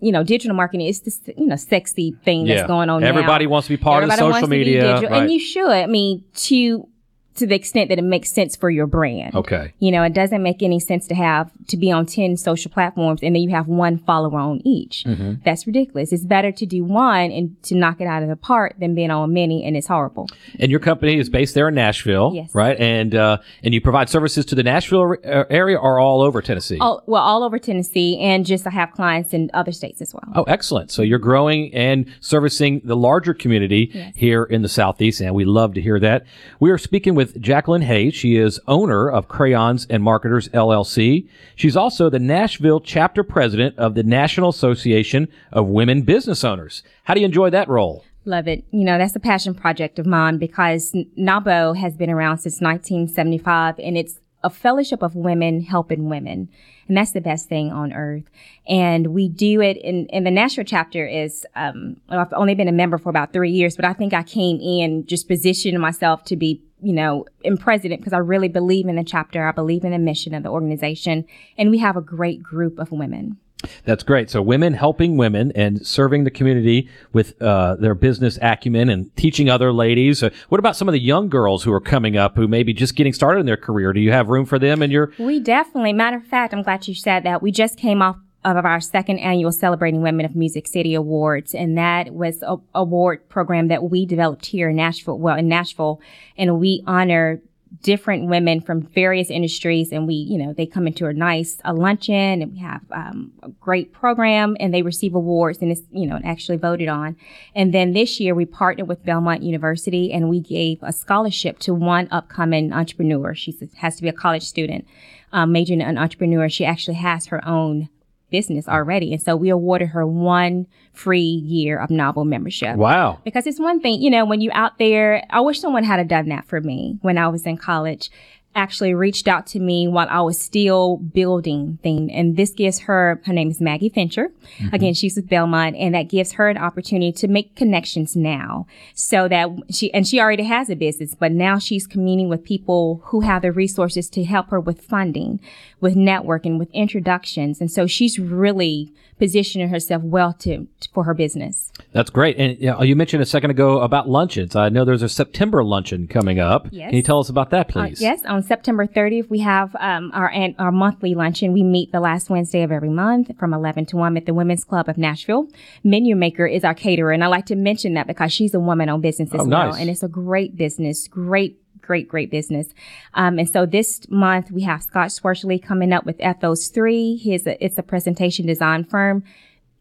you 0.02 0.12
know, 0.12 0.24
digital 0.24 0.56
marketing 0.56 0.88
is 0.88 1.02
this, 1.02 1.22
you 1.38 1.48
know, 1.48 1.56
sexy 1.56 2.16
thing 2.24 2.46
Yeah. 2.46 2.56
that's 2.56 2.68
going 2.68 2.90
on 2.90 3.02
now. 3.02 3.08
Everybody 3.08 3.48
wants 3.48 3.68
to 3.68 3.74
be 3.74 3.78
part 3.78 4.04
of 4.04 4.10
Everybody 4.10 4.18
social 4.20 4.32
wants 4.32 4.46
to 4.46 4.50
be 4.50 4.58
media, 4.58 4.82
digital, 4.82 5.10
right. 5.10 5.22
And 5.24 5.32
you 5.32 5.40
should. 5.40 5.70
I 5.70 5.86
mean, 5.88 6.24
to 6.36 6.88
to 7.36 7.46
the 7.46 7.56
extent 7.56 7.90
that 7.90 8.00
it 8.00 8.04
makes 8.04 8.32
sense 8.32 8.56
for 8.56 8.70
your 8.70 8.88
brand. 8.88 9.36
Okay. 9.36 9.74
You 9.80 9.92
know, 9.92 10.04
it 10.04 10.14
doesn't 10.14 10.42
make 10.42 10.64
any 10.64 10.80
sense 10.80 11.08
to 11.08 11.16
have 11.16 11.52
to 11.68 11.78
be 11.78 11.92
on 11.92 12.06
10 12.06 12.38
social 12.38 12.72
platforms 12.72 13.22
and 13.22 13.36
then 13.36 13.42
you 13.44 13.50
have 13.52 13.68
one 13.68 13.98
follower 13.98 14.40
on 14.40 14.62
each. 14.66 15.04
Mm-hmm. 15.06 15.34
That's 15.44 15.68
ridiculous. 15.68 16.14
It's 16.14 16.26
better 16.26 16.52
to 16.54 16.66
do 16.66 16.84
one 16.86 17.32
and 17.32 17.62
to 17.64 17.76
knock 17.76 18.00
it 18.02 18.08
out 18.08 18.24
of 18.24 18.30
the 18.30 18.36
park 18.36 18.76
than 18.80 18.96
being 18.96 19.12
on 19.12 19.34
many 19.34 19.66
and 19.66 19.76
it's 19.76 19.88
horrible. 19.88 20.28
And 20.60 20.72
your 20.72 20.80
company 20.80 21.18
is 21.20 21.30
based 21.30 21.56
there 21.56 21.68
in 21.68 21.76
Nashville, 21.76 22.32
Yes. 22.34 22.54
right? 22.56 22.80
And 22.80 23.14
uh, 23.16 23.40
and 23.64 23.74
you 23.74 23.82
provide 23.82 24.10
services 24.10 24.46
to 24.46 24.56
the 24.56 24.64
Nashville 24.64 25.16
uh, 25.26 25.44
area 25.50 25.78
or 25.78 26.00
all 26.00 26.22
over 26.22 26.42
Tennessee. 26.42 26.78
All, 26.80 27.04
well, 27.06 27.22
all 27.22 27.44
over 27.44 27.60
Tennessee 27.60 28.18
and 28.20 28.46
just 28.46 28.66
I 28.66 28.70
have 28.70 28.92
clients 28.92 29.34
in 29.34 29.52
other 29.54 29.72
states 29.72 30.02
as 30.02 30.14
well. 30.14 30.24
Oh, 30.36 30.44
excellent. 30.44 30.90
So 30.92 31.02
you're 31.02 31.20
growing 31.20 31.74
and 31.74 32.06
servicing 32.22 32.82
the 32.84 32.96
larger 32.96 33.34
community 33.34 34.12
here 34.16 34.44
in 34.44 34.62
the 34.62 34.70
Southeast, 34.70 35.20
and 35.22 35.36
we 35.36 35.44
love 35.46 35.74
to 35.74 35.82
hear 35.82 36.00
that. 36.00 36.26
We 36.60 36.72
are 36.72 36.78
speaking 36.78 37.14
with 37.16 37.25
Jacqueline 37.34 37.82
Hayes. 37.82 38.14
She 38.14 38.36
is 38.38 38.60
owner 38.68 39.10
of 39.10 39.28
Crayons 39.28 39.88
and 39.90 40.04
Marketers 40.04 40.50
LLC. 40.50 41.28
She's 41.56 41.76
also 41.76 42.10
the 42.10 42.20
Nashville 42.20 42.80
chapter 42.80 43.24
president 43.24 43.78
of 43.78 43.96
the 43.96 44.04
National 44.04 44.50
Association 44.50 45.28
of 45.52 45.68
Women 45.68 46.04
Business 46.04 46.44
Owners. 46.44 46.84
How 47.04 47.14
do 47.14 47.22
you 47.22 47.26
enjoy 47.26 47.50
that 47.50 47.70
role? 47.70 48.04
Love 48.26 48.48
it. 48.48 48.66
You 48.72 48.84
know, 48.84 48.98
that's 48.98 49.16
a 49.16 49.20
passion 49.20 49.54
project 49.54 50.00
of 50.00 50.06
mine 50.06 50.38
because 50.38 50.92
NAWBO 51.18 51.78
has 51.78 51.96
been 51.96 52.10
around 52.10 52.40
since 52.40 52.60
1975 52.60 53.80
and 53.80 53.98
it's 53.98 54.20
a 54.46 54.50
fellowship 54.50 55.02
of 55.02 55.16
women 55.16 55.62
helping 55.62 56.08
women. 56.08 56.50
And 56.88 56.96
that's 56.96 57.12
the 57.12 57.22
best 57.22 57.50
thing 57.50 57.72
on 57.72 57.92
earth. 57.92 58.26
And 58.68 59.08
we 59.08 59.28
do 59.28 59.60
it 59.60 59.78
in, 59.78 60.06
in 60.08 60.24
the 60.24 60.30
Nashville 60.30 60.64
chapter 60.64 61.06
is, 61.06 61.48
um, 61.56 61.98
I've 62.10 62.32
only 62.34 62.54
been 62.54 62.68
a 62.68 62.72
member 62.72 63.00
for 63.00 63.10
about 63.10 63.34
three 63.34 63.50
years, 63.50 63.76
but 63.76 63.86
I 63.86 63.94
think 63.94 64.14
I 64.14 64.22
came 64.22 64.60
in 64.62 65.08
just 65.08 65.28
positioning 65.28 65.82
myself 65.82 66.24
to 66.26 66.36
be, 66.36 66.62
you 66.86 66.94
know, 66.94 67.26
in 67.42 67.58
president 67.58 68.00
because 68.00 68.14
I 68.14 68.20
really 68.20 68.48
believe 68.48 68.88
in 68.88 68.96
the 68.96 69.04
chapter. 69.04 69.48
I 69.48 69.52
believe 69.52 69.84
in 69.84 69.92
the 69.92 69.98
mission 69.98 70.36
of 70.36 70.44
the 70.44 70.50
organization 70.50 71.26
and 71.58 71.72
we 71.72 71.80
have 71.80 71.98
a 71.98 72.02
great 72.02 72.44
group 72.44 72.78
of 72.78 72.92
women. 72.92 73.38
That's 73.86 74.04
great. 74.04 74.30
So 74.30 74.44
women 74.44 74.74
helping 74.74 75.18
women 75.18 75.52
and 75.56 75.86
serving 75.86 76.24
the 76.24 76.30
community 76.30 76.88
with 77.14 77.42
uh, 77.42 77.76
their 77.78 77.96
business 77.96 78.38
acumen 78.42 78.90
and 78.90 79.16
teaching 79.16 79.50
other 79.50 79.74
ladies. 79.74 80.22
Uh, 80.22 80.30
what 80.50 80.60
about 80.60 80.76
some 80.76 80.88
of 80.88 80.92
the 80.92 81.00
young 81.00 81.30
girls 81.30 81.64
who 81.64 81.74
are 81.74 81.82
coming 81.82 82.16
up 82.16 82.36
who 82.36 82.48
may 82.48 82.62
be 82.62 82.74
just 82.74 82.96
getting 82.96 83.14
started 83.14 83.40
in 83.40 83.46
their 83.48 83.58
career? 83.58 83.92
Do 83.94 84.00
you 84.00 84.12
have 84.12 84.30
room 84.30 84.46
for 84.46 84.60
them 84.60 84.84
in 84.84 84.92
your? 84.92 85.14
We 85.18 85.40
definitely, 85.40 85.94
matter 85.94 86.18
of 86.18 86.26
fact, 86.26 86.54
I'm 86.54 86.62
glad 86.62 86.88
you 86.88 86.94
said 86.94 87.24
that. 87.24 87.42
We 87.42 87.52
just 87.52 87.78
came 87.80 88.04
off 88.04 88.18
of 88.46 88.66
our 88.66 88.80
second 88.80 89.20
annual 89.20 89.52
Celebrating 89.52 90.02
Women 90.02 90.26
of 90.26 90.36
Music 90.36 90.68
City 90.68 90.94
Awards, 90.94 91.56
and 91.56 91.78
that 91.78 92.14
was 92.14 92.44
a 92.44 92.58
award 92.74 93.28
program 93.28 93.68
that 93.70 93.84
we 93.90 94.06
developed 94.06 94.46
here 94.46 94.70
in 94.70 94.76
Nashville, 94.76 95.18
well, 95.18 95.38
in 95.38 95.48
Nashville, 95.48 96.00
and 96.38 96.60
we 96.60 96.84
honor 96.86 97.42
different 97.82 98.28
women 98.28 98.62
from 98.62 98.82
various 98.82 99.30
industries 99.30 99.92
and 99.92 100.08
we 100.08 100.14
you 100.14 100.38
know 100.38 100.54
they 100.54 100.66
come 100.66 100.88
into 100.88 101.08
a 101.08 101.14
nice 101.14 101.58
a 101.66 101.74
luncheon 101.74 102.42
and 102.42 102.52
we 102.52 102.60
have 102.60 102.82
um, 102.92 103.32
a 103.44 103.50
great 103.50 103.92
program 103.92 104.56
and 104.60 104.74
they 104.74 104.82
receive 104.82 105.14
awards 105.14 105.60
and 105.62 105.72
it's 105.72 105.82
you 105.92 106.08
know 106.08 106.20
actually 106.24 106.58
voted 106.58 106.88
on. 106.88 107.18
And 107.54 107.74
then 107.74 107.94
this 107.94 108.20
year 108.20 108.34
we 108.34 108.46
partnered 108.46 108.88
with 108.88 109.04
belmont 109.04 109.44
university 109.44 110.12
and 110.14 110.30
we 110.30 110.40
gave 110.40 110.80
a 110.84 110.94
scholarship 110.94 111.60
to 111.60 111.74
one 111.74 112.08
upcoming 112.12 112.72
entrepreneur. 112.72 113.34
She 113.34 113.54
has 113.78 113.96
to 113.98 114.02
be 114.02 114.10
a 114.10 114.14
college 114.14 114.44
student 114.44 114.88
um, 115.34 115.52
majoring 115.52 115.82
in 115.82 115.98
entrepreneur. 115.98 116.48
She 116.50 116.66
actually 116.66 116.96
has 116.96 117.26
her 117.28 117.46
own 117.46 117.90
business 118.36 118.68
already 118.68 119.08
and 119.14 119.22
so 119.22 119.32
we 119.44 119.50
awarded 119.50 119.90
her 119.90 120.06
one 120.06 120.68
free 120.94 121.20
year 121.56 121.80
of 121.84 121.90
NAWBO 121.90 122.26
membership 122.26 122.76
Wow. 122.78 123.20
because 123.24 123.46
it's 123.48 123.60
one 123.60 123.80
thing, 123.84 124.02
you 124.02 124.10
know, 124.10 124.26
when 124.26 124.42
you 124.42 124.50
out 124.54 124.78
there, 124.78 125.24
I 125.30 125.40
wish 125.42 125.60
someone 125.60 125.84
had 125.84 126.06
done 126.08 126.28
that 126.30 126.46
for 126.46 126.60
me 126.62 126.98
when 127.02 127.18
I 127.18 127.28
was 127.30 127.46
in 127.46 127.58
college. 127.58 128.10
Actually 128.56 128.94
reached 128.94 129.28
out 129.28 129.46
to 129.48 129.60
me 129.60 129.86
while 129.86 130.08
I 130.10 130.22
was 130.22 130.40
still 130.40 130.98
building 130.98 131.78
thing. 131.84 132.10
And 132.12 132.38
this 132.38 132.52
gives 132.54 132.80
her, 132.80 133.22
her 133.26 133.34
name 133.34 133.50
is 133.52 133.60
Maggie 133.60 133.90
Fincher. 133.90 134.32
Again, 134.72 134.94
she's 134.94 135.18
with 135.18 135.28
Belmont 135.28 135.76
and 135.76 135.94
that 135.94 136.08
gives 136.08 136.32
her 136.34 136.48
an 136.48 136.58
opportunity 136.58 137.12
to 137.12 137.28
make 137.28 137.56
connections 137.58 138.16
now 138.16 138.66
so 138.94 139.28
that 139.28 139.50
she, 139.70 139.94
and 139.94 140.08
she 140.08 140.22
already 140.22 140.44
has 140.44 140.70
a 140.70 140.76
business, 140.76 141.14
but 141.16 141.34
now 141.34 141.60
she's 141.60 141.86
communing 141.86 142.30
with 142.30 142.46
people 142.46 143.02
who 143.08 143.22
have 143.22 143.42
the 143.42 143.52
resources 143.52 144.10
to 144.12 144.24
help 144.24 144.50
her 144.52 144.60
with 144.60 144.82
funding, 144.82 145.42
with 145.82 145.96
networking, 145.96 146.58
with 146.58 146.72
introductions. 146.72 147.60
And 147.60 147.70
so 147.70 147.88
she's 147.88 148.18
really 148.18 148.92
positioning 149.18 149.70
herself 149.70 150.02
well 150.04 150.34
to, 150.34 150.68
for 150.94 151.06
her 151.06 151.14
business. 151.14 151.72
That's 151.94 152.10
great. 152.10 152.38
And 152.38 152.60
you, 152.60 152.68
know, 152.68 152.82
you 152.84 152.96
mentioned 152.98 153.24
a 153.24 153.26
second 153.26 153.50
ago 153.50 153.80
about 153.80 154.10
luncheons. 154.10 154.56
I 154.58 154.68
know 154.70 154.84
there's 154.84 155.04
a 155.04 155.10
September 155.10 155.64
luncheon 155.64 156.08
coming 156.08 156.38
up. 156.40 156.68
Yes. 156.72 156.90
Can 156.90 156.98
you 156.98 157.02
tell 157.04 157.20
us 157.20 157.30
about 157.30 157.50
that, 157.52 157.70
Uh, 157.70 157.72
please? 157.88 158.02
yes, 158.02 158.24
on 158.26 158.44
September 158.46 158.88
30th, 158.88 159.30
we 159.30 159.40
have 159.40 159.76
um, 159.80 160.12
our 160.14 160.30
an- 160.30 160.56
our 160.60 160.72
monthly 160.72 161.16
luncheon. 161.16 161.52
We 161.54 161.64
meet 161.64 161.92
the 161.92 162.00
last 162.00 162.30
Wednesday 162.30 162.62
of 162.64 162.72
every 162.72 162.90
month 162.90 163.32
from 163.38 163.54
11 163.54 163.88
to 163.88 163.98
1 163.98 164.18
at 164.18 164.26
the 164.26 164.34
Women's 164.34 164.64
Club 164.64 164.88
of 164.90 164.98
Nashville. 164.98 165.48
Menu 165.84 166.16
Maker 166.16 166.46
is 166.46 166.64
our 166.64 166.74
caterer, 166.74 167.12
and 167.12 167.24
I 167.24 167.28
like 167.28 167.46
to 167.48 167.56
mention 167.56 167.94
that 167.96 168.08
because 168.08 168.32
she's 168.32 168.54
a 168.54 168.60
woman-owned 168.60 169.02
business 169.02 169.34
as 169.34 169.42
Oh, 169.42 169.46
well, 169.46 169.72
nice. 169.72 169.80
and 169.80 169.90
it's 169.90 170.04
a 170.04 170.08
great 170.08 170.56
business, 170.56 171.08
great. 171.08 171.60
Great, 171.82 172.08
great 172.08 172.32
business. 172.32 172.74
Um, 173.14 173.38
and 173.38 173.48
so 173.48 173.68
this 173.68 174.10
month 174.10 174.50
we 174.50 174.64
have 174.64 174.82
Scott 174.82 175.10
Schwertly 175.10 175.62
coming 175.62 175.94
up 175.94 176.04
with 176.04 176.20
Ethos 176.20 176.70
3. 176.70 177.16
His, 177.18 177.44
it's 177.46 177.78
a 177.78 177.84
presentation 177.84 178.48
design 178.48 178.86
firm. 178.86 179.24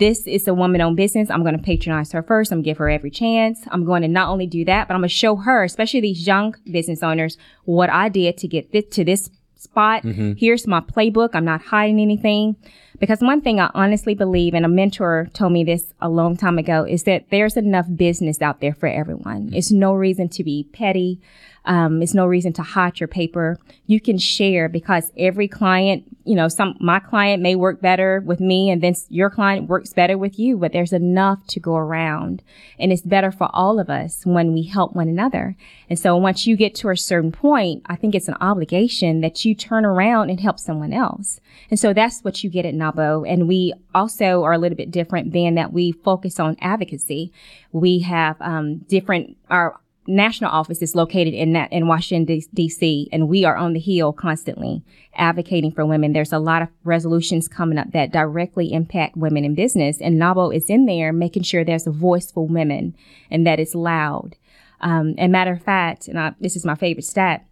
this 0.00 0.26
is 0.26 0.48
a 0.48 0.54
woman 0.54 0.80
owned 0.80 0.96
business. 0.96 1.30
I'm 1.30 1.42
going 1.42 1.56
to 1.56 1.62
patronize 1.62 2.10
her 2.10 2.22
first. 2.22 2.50
I'm 2.50 2.56
going 2.56 2.64
to 2.64 2.70
give 2.70 2.78
her 2.78 2.90
every 2.90 3.10
chance. 3.10 3.60
I'm 3.70 3.84
going 3.84 4.02
to 4.02 4.08
not 4.08 4.28
only 4.28 4.48
do 4.48 4.64
that, 4.64 4.88
but 4.88 4.94
I'm 4.94 5.00
going 5.00 5.08
to 5.08 5.14
show 5.14 5.36
her, 5.36 5.62
especially 5.62 6.00
these 6.00 6.26
young 6.26 6.56
business 6.68 7.02
owners, 7.04 7.38
what 7.64 7.90
I 7.90 8.08
did 8.08 8.36
to 8.38 8.48
get 8.48 8.72
this, 8.72 8.86
to 8.92 9.04
this 9.04 9.30
spot. 9.54 10.02
Mm-hmm. 10.02 10.32
Here's 10.32 10.66
my 10.66 10.80
playbook. 10.80 11.30
I'm 11.34 11.44
not 11.44 11.62
hiding 11.62 12.00
anything. 12.00 12.56
Because 12.98 13.20
one 13.20 13.40
thing 13.40 13.60
I 13.60 13.70
honestly 13.72 14.14
believe, 14.14 14.52
and 14.54 14.64
a 14.64 14.68
mentor 14.68 15.28
told 15.32 15.52
me 15.52 15.64
this 15.64 15.94
a 16.00 16.08
long 16.08 16.36
time 16.36 16.58
ago, 16.58 16.84
is 16.84 17.04
that 17.04 17.26
there's 17.30 17.56
enough 17.56 17.86
business 17.94 18.42
out 18.42 18.60
there 18.60 18.74
for 18.74 18.88
everyone. 18.88 19.46
Mm-hmm. 19.46 19.54
It's 19.54 19.70
no 19.70 19.92
reason 19.94 20.28
to 20.30 20.44
be 20.44 20.68
petty. 20.72 21.20
Um, 21.64 22.02
it's 22.02 22.14
no 22.14 22.26
reason 22.26 22.52
to 22.54 22.62
hide 22.62 23.00
your 23.00 23.08
paper. 23.08 23.58
You 23.86 24.00
can 24.00 24.18
share 24.18 24.68
because 24.68 25.12
every 25.16 25.48
client, 25.48 26.04
you 26.24 26.34
know, 26.34 26.48
some, 26.48 26.76
my 26.80 27.00
client 27.00 27.42
may 27.42 27.54
work 27.54 27.80
better 27.80 28.22
with 28.24 28.40
me 28.40 28.70
and 28.70 28.82
then 28.82 28.94
your 29.08 29.30
client 29.30 29.68
works 29.68 29.92
better 29.92 30.16
with 30.16 30.38
you, 30.38 30.56
but 30.56 30.72
there's 30.72 30.92
enough 30.92 31.46
to 31.48 31.60
go 31.60 31.76
around. 31.76 32.42
And 32.78 32.92
it's 32.92 33.02
better 33.02 33.30
for 33.30 33.48
all 33.52 33.78
of 33.78 33.90
us 33.90 34.24
when 34.24 34.52
we 34.52 34.62
help 34.62 34.94
one 34.94 35.08
another. 35.08 35.56
And 35.88 35.98
so 35.98 36.16
once 36.16 36.46
you 36.46 36.56
get 36.56 36.74
to 36.76 36.88
a 36.88 36.96
certain 36.96 37.32
point, 37.32 37.82
I 37.86 37.96
think 37.96 38.14
it's 38.14 38.28
an 38.28 38.36
obligation 38.40 39.20
that 39.20 39.44
you 39.44 39.54
turn 39.54 39.84
around 39.84 40.30
and 40.30 40.40
help 40.40 40.58
someone 40.58 40.92
else. 40.92 41.40
And 41.70 41.78
so 41.78 41.92
that's 41.92 42.20
what 42.22 42.42
you 42.42 42.50
get 42.50 42.64
at 42.64 42.74
NAWBO. 42.74 43.30
And 43.30 43.48
we 43.48 43.74
also 43.94 44.42
are 44.44 44.52
a 44.52 44.58
little 44.58 44.76
bit 44.76 44.90
different 44.90 45.32
than 45.32 45.56
that 45.56 45.72
we 45.72 45.92
focus 45.92 46.40
on 46.40 46.56
advocacy. 46.60 47.32
We 47.72 48.00
have, 48.00 48.40
um, 48.40 48.78
different, 48.88 49.36
our, 49.50 49.78
national 50.06 50.50
office 50.50 50.82
is 50.82 50.94
located 50.94 51.34
in 51.34 51.52
that 51.52 51.72
in 51.72 51.86
Washington 51.86 52.40
D.C. 52.54 53.08
and 53.12 53.28
we 53.28 53.44
are 53.44 53.56
on 53.56 53.72
the 53.72 53.80
hill 53.80 54.12
constantly 54.12 54.82
advocating 55.14 55.72
for 55.72 55.86
women. 55.86 56.12
There's 56.12 56.32
a 56.32 56.38
lot 56.38 56.62
of 56.62 56.68
resolutions 56.84 57.48
coming 57.48 57.78
up 57.78 57.92
that 57.92 58.12
directly 58.12 58.72
impact 58.72 59.16
women 59.16 59.44
in 59.44 59.54
business, 59.54 60.00
and 60.00 60.20
NAWBO 60.20 60.54
is 60.54 60.70
in 60.70 60.86
there 60.86 61.12
making 61.12 61.42
sure 61.42 61.64
there's 61.64 61.86
a 61.86 61.92
voice 61.92 62.30
for 62.30 62.46
women 62.46 62.96
and 63.30 63.46
that 63.46 63.60
it's 63.60 63.74
loud. 63.74 64.36
Um, 64.80 65.14
and 65.18 65.30
matter 65.30 65.52
of 65.52 65.62
fact, 65.62 66.08
and 66.08 66.18
I, 66.18 66.34
this 66.40 66.56
is 66.56 66.64
my 66.64 66.74
favorite 66.74 67.04
stat, 67.04 67.44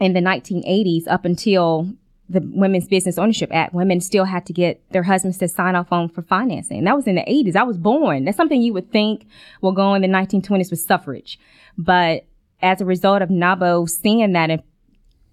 in 0.00 0.14
the 0.14 0.20
1980s 0.20 1.04
up 1.06 1.24
until 1.24 1.92
the 2.32 2.42
Women's 2.52 2.88
Business 2.88 3.18
Ownership 3.18 3.50
Act, 3.52 3.74
women 3.74 4.00
still 4.00 4.24
had 4.24 4.46
to 4.46 4.52
get 4.52 4.82
their 4.90 5.02
husbands 5.02 5.38
to 5.38 5.48
sign 5.48 5.74
off 5.74 5.92
on 5.92 6.08
for 6.08 6.22
financing. 6.22 6.84
That 6.84 6.96
was 6.96 7.06
in 7.06 7.14
the 7.14 7.22
80s. 7.22 7.56
I 7.56 7.62
was 7.62 7.76
born. 7.76 8.24
That's 8.24 8.36
something 8.36 8.60
you 8.60 8.72
would 8.72 8.90
think 8.90 9.26
will 9.60 9.72
go 9.72 9.94
in 9.94 10.02
the 10.02 10.08
1920s 10.08 10.70
with 10.70 10.80
suffrage. 10.80 11.38
But 11.76 12.24
as 12.62 12.80
a 12.80 12.84
result 12.84 13.22
of 13.22 13.28
NAWBO 13.28 13.88
seeing 13.88 14.32
that 14.32 14.50
and 14.50 14.62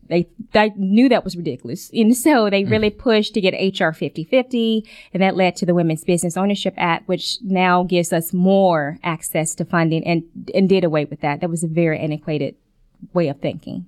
they, 0.07 0.27
they 0.53 0.71
knew 0.75 1.07
that 1.09 1.23
was 1.23 1.37
ridiculous. 1.37 1.91
And 1.93 2.17
so 2.17 2.49
they 2.49 2.63
mm. 2.63 2.71
really 2.71 2.89
pushed 2.89 3.35
to 3.35 3.41
get 3.41 3.53
HR 3.53 3.91
5050 3.91 4.89
and 5.13 5.21
that 5.21 5.35
led 5.35 5.55
to 5.57 5.65
the 5.67 5.75
Women's 5.75 6.03
Business 6.03 6.35
Ownership 6.35 6.73
Act, 6.77 7.07
which 7.07 7.37
now 7.43 7.83
gives 7.83 8.11
us 8.11 8.33
more 8.33 8.97
access 9.03 9.53
to 9.55 9.65
funding 9.65 10.03
and, 10.05 10.23
and 10.53 10.67
did 10.67 10.83
away 10.83 11.05
with 11.05 11.21
that. 11.21 11.41
That 11.41 11.49
was 11.49 11.63
a 11.63 11.67
very 11.67 11.99
antiquated 11.99 12.55
way 13.13 13.27
of 13.27 13.39
thinking. 13.39 13.87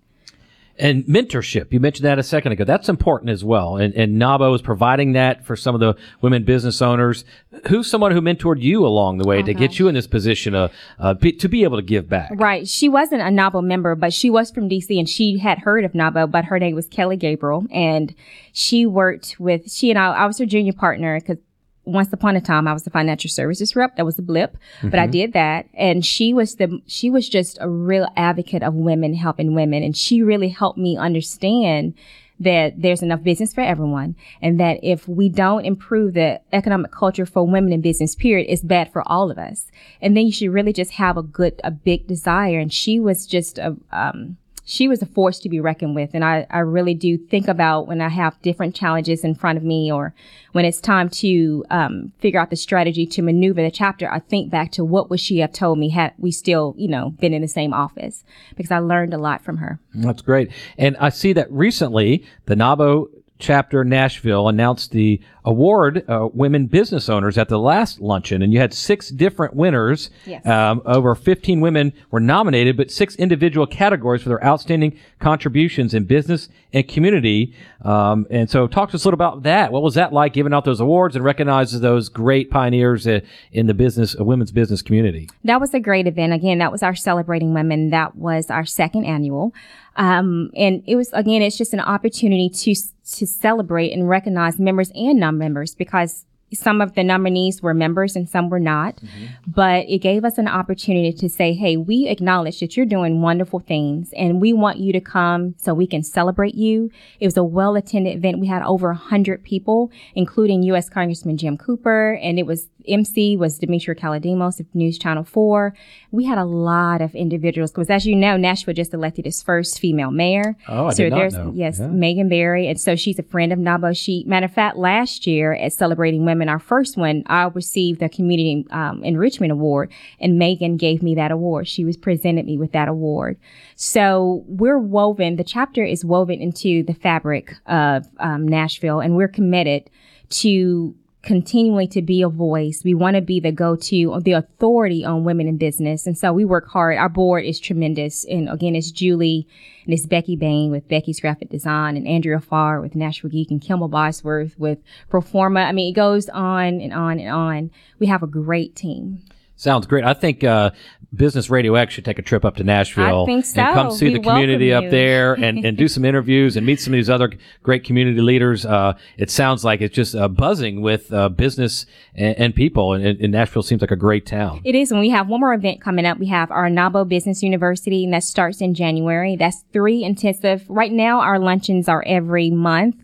And 0.78 1.04
mentorship, 1.06 1.72
you 1.72 1.80
mentioned 1.80 2.06
that 2.06 2.18
a 2.18 2.24
second 2.24 2.54
ago. 2.54 2.64
That's 2.64 2.90
important 2.90 3.30
as 3.30 3.44
well. 3.44 3.78
And, 3.78 3.94
and 3.94 4.20
NAWBO 4.20 4.56
is 4.56 4.62
providing 4.62 5.14
that 5.14 5.46
for 5.46 5.56
some 5.56 5.76
of 5.76 5.82
the 5.82 5.96
women 6.22 6.44
business 6.44 6.82
owners. 6.82 7.24
Who's 7.68 7.90
someone 7.90 8.12
who 8.12 8.22
mentored 8.22 8.62
you 8.62 8.86
along 8.86 9.18
the 9.18 9.28
way 9.28 9.42
to 9.42 9.54
get 9.54 9.80
you 9.80 9.88
in 9.88 9.96
this 9.96 10.08
position 10.08 10.56
uh, 10.56 10.70
uh, 11.00 11.14
be, 11.14 11.34
to 11.34 11.50
be 11.50 11.64
able 11.64 11.78
to 11.78 11.84
give 11.84 12.10
back? 12.10 12.32
Right. 12.36 12.68
She 12.68 12.90
wasn't 12.90 13.22
a 13.22 13.26
NAWBO 13.26 13.64
member, 13.64 13.96
but 13.96 14.14
she 14.14 14.30
was 14.30 14.50
from 14.52 14.70
DC 14.70 14.98
and 14.98 15.10
she 15.10 15.38
had 15.38 15.60
heard 15.60 15.86
of 15.86 15.94
NAWBO, 15.94 16.32
but 16.32 16.46
her 16.46 16.60
name 16.60 16.76
was 16.76 16.88
Kelly 16.88 17.18
Gabriel. 17.18 17.66
And 17.72 18.16
she 18.52 18.86
worked 18.86 19.36
with, 19.40 19.72
she 19.72 19.90
and 19.90 20.00
I, 20.00 20.14
I 20.14 20.26
was 20.26 20.38
her 20.40 20.46
junior 20.46 20.74
partner 20.74 21.20
because 21.20 21.38
once 21.86 22.14
upon 22.14 22.36
a 22.36 22.42
time 22.42 22.68
I 22.68 22.74
was 22.74 22.84
the 22.84 22.90
financial 22.90 23.30
services 23.30 23.76
rep. 23.76 23.96
That 23.96 24.06
was 24.06 24.20
a 24.20 24.22
blip, 24.22 24.58
but 24.84 25.00
I 25.00 25.08
did 25.08 25.34
that. 25.34 25.68
And 25.74 26.06
she 26.06 26.34
was 26.34 26.56
the, 26.56 26.80
she 26.86 27.10
was 27.10 27.28
just 27.28 27.58
a 27.60 27.70
real 27.70 28.08
advocate 28.16 28.64
of 28.64 28.74
women 28.74 29.16
helping 29.16 29.56
women. 29.56 29.84
And 29.84 29.98
she 29.98 30.22
really 30.22 30.50
helped 30.50 30.78
me 30.78 30.98
understand 30.98 31.96
that 32.40 32.82
there's 32.82 33.04
enough 33.04 33.22
business 33.22 33.54
for 33.54 33.62
everyone 33.62 34.16
and 34.42 34.60
that 34.60 34.80
if 34.82 35.08
we 35.08 35.30
don't 35.30 35.64
improve 35.64 36.16
the 36.16 36.42
economic 36.52 36.92
culture 36.92 37.26
for 37.26 37.46
women 37.46 37.72
in 37.72 37.82
business 37.82 38.16
period, 38.16 38.48
it's 38.50 38.64
bad 38.64 38.92
for 38.92 39.08
all 39.08 39.30
of 39.30 39.38
us. 39.38 39.68
And 40.02 40.18
then 40.18 40.26
you 40.26 40.32
should 40.32 40.52
really 40.52 40.74
just 40.74 40.94
have 40.94 41.18
a 41.18 41.24
good, 41.24 41.62
a 41.64 41.70
big 41.70 42.08
desire. 42.08 42.60
And 42.60 42.74
she 42.74 43.00
was 43.00 43.28
just 43.28 43.60
a, 43.60 43.78
um, 43.92 44.38
she 44.72 44.88
was 44.88 45.02
a 45.02 45.06
force 45.06 45.38
to 45.38 45.50
be 45.50 45.60
reckoned 45.60 45.96
with. 45.96 46.12
And 46.14 46.24
I, 46.24 46.48
I 46.50 46.60
really 46.60 46.94
do 46.94 47.18
think 47.18 47.50
about 47.50 47.88
when 47.88 48.00
I 48.00 48.08
have 48.08 48.42
different 48.42 48.74
challenges 48.74 49.26
in 49.26 49.36
front 49.36 49.58
of 49.58 49.66
me 49.66 49.92
or 49.92 50.14
when 50.54 50.64
it's 50.64 50.80
time 50.80 51.10
to 51.10 51.66
um, 51.70 52.14
figure 52.20 52.40
out 52.40 52.52
the 52.52 52.56
strategy 52.56 53.06
to 53.08 53.22
maneuver 53.22 53.62
the 53.62 53.70
chapter, 53.70 54.10
I 54.10 54.20
think 54.20 54.50
back 54.50 54.72
to 54.72 54.86
what 54.86 55.10
would 55.10 55.20
she 55.20 55.40
have 55.40 55.52
told 55.52 55.78
me 55.78 55.90
had 55.90 56.14
we 56.18 56.32
still, 56.32 56.74
you 56.78 56.88
know, 56.88 57.10
been 57.20 57.34
in 57.34 57.42
the 57.42 57.50
same 57.50 57.74
office 57.74 58.24
because 58.56 58.72
I 58.72 58.80
learned 58.80 59.14
a 59.14 59.18
lot 59.18 59.42
from 59.42 59.58
her. 59.58 59.78
That's 59.94 60.22
great. 60.22 60.50
And 60.78 60.96
I 61.02 61.10
see 61.10 61.34
that 61.34 61.52
recently 61.52 62.26
the 62.46 62.56
NAWBO 62.56 63.08
chapter 63.42 63.84
Nashville 63.84 64.48
announced 64.48 64.92
the 64.92 65.20
award 65.44 66.08
uh, 66.08 66.30
women 66.34 66.68
business 66.68 67.10
owners 67.10 67.38
at 67.38 67.50
the 67.50 67.58
last 67.58 68.00
luncheon, 68.00 68.42
and 68.42 68.54
you 68.54 68.60
had 68.60 68.74
six 68.74 69.10
different 69.10 69.56
winners. 69.56 70.10
Yes. 70.26 70.46
Um, 70.46 70.82
over 70.86 71.16
15 71.16 71.60
women 71.60 71.94
were 72.12 72.20
nominated, 72.20 72.78
but 72.78 72.92
six 72.92 73.16
individual 73.16 73.66
categories 73.66 74.22
for 74.22 74.30
their 74.30 74.44
outstanding 74.46 74.98
contributions 75.20 75.94
in 75.94 76.06
business 76.06 76.48
and 76.72 76.88
community. 76.88 77.56
Um, 77.82 78.28
and 78.30 78.50
so, 78.50 78.68
talk 78.68 78.92
to 78.92 78.96
us 78.96 79.04
a 79.04 79.08
little 79.08 79.18
about 79.18 79.44
that. 79.44 79.72
What 79.72 79.82
was 79.82 79.96
that 79.96 80.14
like, 80.14 80.34
giving 80.34 80.54
out 80.54 80.64
those 80.64 80.80
awards 80.80 81.16
and 81.16 81.26
recognizing 81.26 81.82
those 81.82 82.10
great 82.10 82.52
pioneers 82.52 83.08
uh, 83.08 83.22
in 83.52 83.66
the 83.68 83.74
business, 83.74 84.16
uh, 84.20 84.24
women's 84.24 84.52
business 84.52 84.82
community? 84.82 85.28
That 85.44 85.60
was 85.60 85.74
a 85.74 85.80
great 85.80 86.08
event. 86.08 86.34
Again, 86.34 86.60
that 86.60 86.72
was 86.72 86.84
our 86.84 86.96
celebrating 86.96 87.54
women. 87.54 87.90
That 87.90 88.16
was 88.16 88.50
our 88.50 88.66
second 88.66 89.06
annual. 89.06 89.54
Um, 89.96 90.52
and 90.56 90.84
it 90.88 90.96
was, 90.96 91.12
again, 91.14 91.42
it's 91.42 91.58
just 91.58 91.74
an 91.74 91.80
opportunity 91.80 92.50
to, 92.50 92.76
to 93.12 93.28
celebrate 93.28 93.92
and 93.92 94.08
recognize 94.08 94.60
members 94.60 94.92
and 94.96 95.20
non-members 95.20 95.76
because 95.76 96.26
some 96.54 96.82
of 96.82 96.96
the 96.96 97.04
nominees 97.04 97.62
were 97.62 97.74
members 97.74 98.16
and 98.16 98.30
some 98.30 98.50
were 98.50 98.60
not. 98.60 98.98
Mm-hmm. 98.98 99.26
But 99.48 99.86
it 99.88 100.00
gave 100.00 100.26
us 100.26 100.38
an 100.38 100.48
opportunity 100.48 101.14
to 101.14 101.30
say, 101.30 101.54
hey, 101.54 101.78
we 101.78 102.08
acknowledge 102.08 102.60
that 102.60 102.76
you're 102.76 102.86
doing 102.86 103.22
wonderful 103.22 103.60
things 103.60 104.14
and 104.14 104.42
we 104.42 104.54
want 104.54 104.78
you 104.78 104.92
to 104.94 105.00
come 105.00 105.56
so 105.58 105.74
we 105.74 105.88
can 105.88 106.04
celebrate 106.04 106.56
you. 106.56 106.92
It 107.20 107.28
was 107.28 107.38
a 107.38 107.44
well 107.44 107.76
attended 107.76 108.16
event. 108.16 108.40
We 108.40 108.48
had 108.48 108.64
over 108.64 108.92
a 108.92 108.96
hundred 108.96 109.44
people, 109.44 109.92
including 110.16 110.64
U.S. 110.64 110.90
Congressman 110.90 111.38
Jim 111.38 111.58
Cooper, 111.58 112.14
and 112.22 112.38
it 112.38 112.46
was 112.46 112.68
MC 112.88 113.38
was 113.38 113.58
Demetria 113.58 113.96
Kaladimos 113.96 114.60
of 114.60 114.66
News 114.74 114.98
Channel 114.98 115.24
4. 115.24 115.74
We 116.12 116.26
had 116.26 116.38
a 116.38 116.46
lot 116.46 117.02
of 117.02 117.14
individuals 117.16 117.72
because 117.72 117.90
as 117.90 118.06
you 118.06 118.16
know, 118.16 118.38
Nashville 118.38 118.74
just 118.74 118.94
elected 118.94 119.26
its 119.26 119.42
first 119.42 119.80
female 119.80 120.12
mayor. 120.12 120.56
Oh, 120.68 120.88
I 120.88 120.94
so 120.94 121.04
did 121.04 121.14
not 121.14 121.32
know. 121.34 121.52
yes, 121.56 121.80
Yeah. 121.80 121.88
Megan 121.88 122.30
Barry. 122.30 122.68
And 122.68 122.80
so 122.80 122.96
she's 122.96 123.20
a 123.20 123.24
friend 123.24 123.52
of 123.54 123.60
NAWBO. 123.60 123.98
She, 123.98 124.24
matter 124.28 124.46
of 124.46 124.54
fact, 124.54 124.78
last 124.78 125.26
year 125.28 125.54
at 125.54 125.74
Celebrating 125.74 126.26
Women, 126.26 126.50
our 126.50 126.60
first 126.60 126.98
one, 126.98 127.24
I 127.28 127.44
received 127.46 128.00
the 128.00 128.10
Community 128.10 128.66
um, 128.72 129.04
Enrichment 129.04 129.52
Award 129.52 129.92
and 130.20 130.38
Megan 130.38 130.78
gave 130.78 131.02
me 131.02 131.16
that 131.16 131.32
award. 131.32 131.68
She 131.68 131.86
was 131.86 131.98
presented 131.98 132.46
me 132.46 132.58
with 132.58 132.72
that 132.74 132.88
award. 132.88 133.38
So 133.76 134.44
we're 134.48 134.80
woven, 134.80 135.36
the 135.38 135.44
chapter 135.44 135.84
is 135.84 136.06
woven 136.06 136.42
into 136.42 136.84
the 136.84 136.94
fabric 136.94 137.56
of 137.66 138.08
um, 138.20 138.48
Nashville 138.48 139.00
and 139.00 139.16
we're 139.16 139.28
committed 139.28 139.90
to 140.30 140.96
continually 141.24 141.88
to 141.88 142.02
be 142.02 142.22
a 142.22 142.30
voice. 142.30 142.82
We 142.84 142.94
want 142.94 143.16
to 143.16 143.22
be 143.22 143.40
the 143.40 143.52
go-to, 143.52 144.20
the 144.24 144.32
authority 144.32 145.06
on 145.06 145.24
women 145.24 145.48
in 145.48 145.58
business. 145.58 146.08
And 146.08 146.18
so 146.18 146.34
we 146.34 146.46
work 146.46 146.68
hard. 146.70 146.98
Our 146.98 147.10
board 147.10 147.46
is 147.46 147.60
tremendous. 147.60 148.26
And 148.26 148.50
again, 148.50 148.76
it's 148.76 148.92
Julie 148.92 149.48
and 149.86 149.94
it's 149.94 150.08
Becky 150.08 150.36
Bain 150.36 150.72
with 150.72 150.88
Becky's 150.88 151.20
Graphic 151.20 151.50
Design 151.50 151.96
and 151.96 152.08
Andrea 152.08 152.40
Farr 152.40 152.82
with 152.82 152.96
Nashville 152.96 153.30
Geek 153.30 153.52
and 153.52 153.62
Kimball 153.62 153.88
Bosworth 153.88 154.58
with 154.58 154.80
Proforma. 155.12 155.66
I 155.68 155.72
mean, 155.72 155.92
it 155.92 155.96
goes 155.96 156.28
on 156.30 156.82
and 156.82 156.94
on 156.94 157.20
and 157.20 157.30
on. 157.30 157.72
We 158.00 158.08
have 158.08 158.24
a 158.24 158.28
great 158.28 158.76
team. 158.76 159.24
Sounds 159.56 159.86
great. 159.86 160.04
I 160.04 160.16
think 160.16 160.44
uh, 160.44 160.72
Business 161.14 161.50
Radio 161.50 161.76
X 161.76 161.94
should 161.94 162.06
take 162.06 162.20
a 162.20 162.22
trip 162.22 162.46
up 162.46 162.56
to 162.56 162.64
Nashville 162.64 163.24
I 163.24 163.26
think 163.26 163.46
so. 163.46 163.62
and 163.62 163.74
come 163.74 163.92
see 163.92 164.06
We 164.06 164.14
the 164.14 164.20
community 164.22 164.72
up 164.72 164.90
there 164.90 165.34
and, 165.34 165.66
and 165.66 165.76
do 165.76 165.88
some 165.90 166.06
interviews 166.06 166.56
and 166.56 166.66
meet 166.66 166.80
some 166.80 166.94
of 166.94 166.98
these 166.98 167.10
other 167.10 167.34
great 167.64 167.84
community 167.84 168.22
leaders. 168.22 168.66
Uh, 168.66 168.94
it 169.18 169.30
sounds 169.30 169.66
like 169.66 169.82
it's 169.82 169.94
just 169.94 170.16
uh, 170.16 170.30
buzzing 170.30 170.82
with 170.82 171.12
uh, 171.12 171.28
business 171.28 171.86
and, 172.16 172.38
and 172.38 172.56
people, 172.56 172.94
and, 172.94 173.20
and 173.20 173.32
Nashville 173.32 173.62
seems 173.62 173.82
like 173.82 173.92
a 173.92 173.98
great 173.98 174.26
town. 174.26 174.62
It 174.64 174.74
is, 174.74 174.92
and 174.92 175.02
we 175.02 175.10
have 175.10 175.28
one 175.28 175.42
more 175.42 175.54
event 175.54 175.82
coming 175.82 176.06
up. 176.06 176.18
We 176.18 176.28
have 176.28 176.50
our 176.50 176.70
NAWBO 176.70 177.10
Business 177.10 177.44
University, 177.44 178.06
and 178.06 178.14
that 178.14 178.24
starts 178.24 178.62
in 178.62 178.74
January. 178.74 179.36
That's 179.36 179.66
three 179.74 180.04
intensive. 180.04 180.64
Right 180.70 180.94
now, 180.94 181.20
our 181.20 181.40
luncheons 181.40 181.90
are 181.90 182.04
every 182.08 182.52
month, 182.52 182.96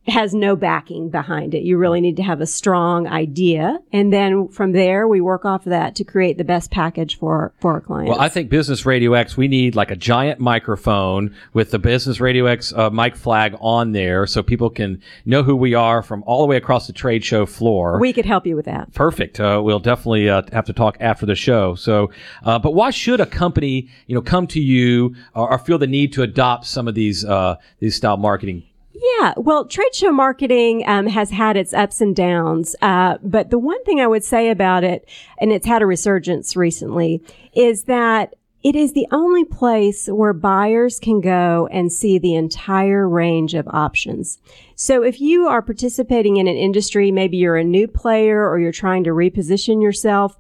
has 0.08 0.34
no 0.34 0.56
backing 0.56 1.10
behind 1.10 1.54
it. 1.54 1.64
You 1.64 1.78
really 1.78 2.02
need 2.02 2.18
to 2.18 2.24
have 2.24 2.42
a 2.42 2.46
strong 2.46 3.08
idea. 3.08 3.80
And 3.92 4.12
then 4.12 4.50
from 4.50 4.74
there, 4.74 5.08
we 5.08 5.22
work 5.22 5.46
off 5.46 5.66
of 5.66 5.70
that 5.70 5.96
to 5.96 6.04
create 6.04 6.38
the 6.38 6.44
best 6.44 6.72
package 6.72 7.18
for, 7.18 7.54
for 7.60 7.74
our 7.74 7.82
clients. 7.82 8.10
Well, 8.10 8.20
I 8.20 8.28
think 8.28 8.50
Business 8.50 8.86
Radio 8.86 9.14
X, 9.14 9.38
we 9.38 9.48
need 9.48 9.76
like 9.76 9.92
a 9.92 9.96
giant 9.96 10.40
microphone 10.40 11.34
with 11.54 11.72
the 11.72 11.80
Business 11.80 12.20
Radio 12.20 12.46
X 12.46 12.74
uh, 12.74 12.90
mic 12.90 13.16
flag 13.16 13.56
on 13.62 13.94
there 13.94 14.28
so 14.28 14.44
people 14.44 14.70
can 14.70 15.02
know 15.26 15.42
who 15.44 15.56
we 15.56 15.74
are 15.74 16.02
from 16.02 16.24
all 16.26 16.42
the 16.42 16.48
way 16.48 16.58
across 16.58 16.88
the 16.88 16.94
trade 16.94 17.24
show 17.24 17.46
floor. 17.46 18.00
we 18.00 18.12
could 18.12 18.26
help 18.26 18.46
you 18.46 18.56
with 18.56 18.66
that. 18.66 18.94
Perfect. 18.94 19.40
Uh, 19.40 19.62
we'll 19.64 19.80
definitely 19.80 20.30
uh, 20.30 20.42
have 20.52 20.66
to 20.66 20.74
talk 20.74 20.98
after 21.00 21.26
the 21.26 21.36
show. 21.36 21.76
So, 21.76 22.12
uh, 22.44 22.60
but 22.60 22.74
why 22.74 22.90
should 22.90 23.22
a 23.22 23.26
company, 23.26 23.90
you 24.08 24.16
know, 24.16 24.22
come 24.22 24.48
to 24.48 24.60
you 24.60 25.16
or, 25.34 25.52
or 25.52 25.58
feel 25.58 25.78
the 25.78 25.88
need 25.88 26.12
to 26.14 26.24
adopt 26.24 26.66
some 26.66 26.88
of 26.88 26.96
these 26.96 27.24
uh, 27.24 27.56
these 27.80 27.96
style 27.96 28.18
marketing? 28.18 28.64
Yeah, 28.94 29.34
well, 29.38 29.66
trade 29.66 29.96
show 29.96 30.12
marketing 30.12 30.84
um, 30.88 31.08
has 31.08 31.32
had 31.32 31.58
its 31.58 31.74
ups 31.74 32.00
and 32.00 32.16
downs, 32.16 32.76
uh, 32.82 33.18
but 33.24 33.50
the 33.50 33.58
one 33.58 33.84
thing 33.86 34.00
I 34.00 34.08
would 34.08 34.24
say 34.24 34.50
about 34.50 34.84
it, 34.84 35.10
and 35.40 35.52
it's 35.52 35.66
had 35.66 35.82
a 35.82 35.88
resurgence 35.88 36.56
recently, 36.56 37.24
is 37.54 37.86
that 37.86 38.36
it 38.64 38.76
is 38.76 38.94
the 38.94 39.08
only 39.12 39.44
place 39.44 40.08
where 40.08 40.32
buyers 40.32 41.00
can 41.00 41.22
go 41.22 41.68
and 41.72 41.92
see 41.92 42.18
the 42.18 42.36
entire 42.36 43.10
range 43.10 43.56
of 43.56 43.68
options. 43.68 44.40
So 44.76 45.04
if 45.04 45.20
you 45.20 45.48
are 45.48 45.62
participating 45.62 46.38
in 46.38 46.48
an 46.48 46.56
industry, 46.56 47.12
maybe 47.12 47.38
you're 47.38 47.58
a 47.58 47.64
new 47.64 47.88
player 47.88 48.48
or 48.48 48.60
you're 48.60 48.72
trying 48.72 49.04
to 49.04 49.10
reposition 49.10 49.82
yourself, 49.82 50.38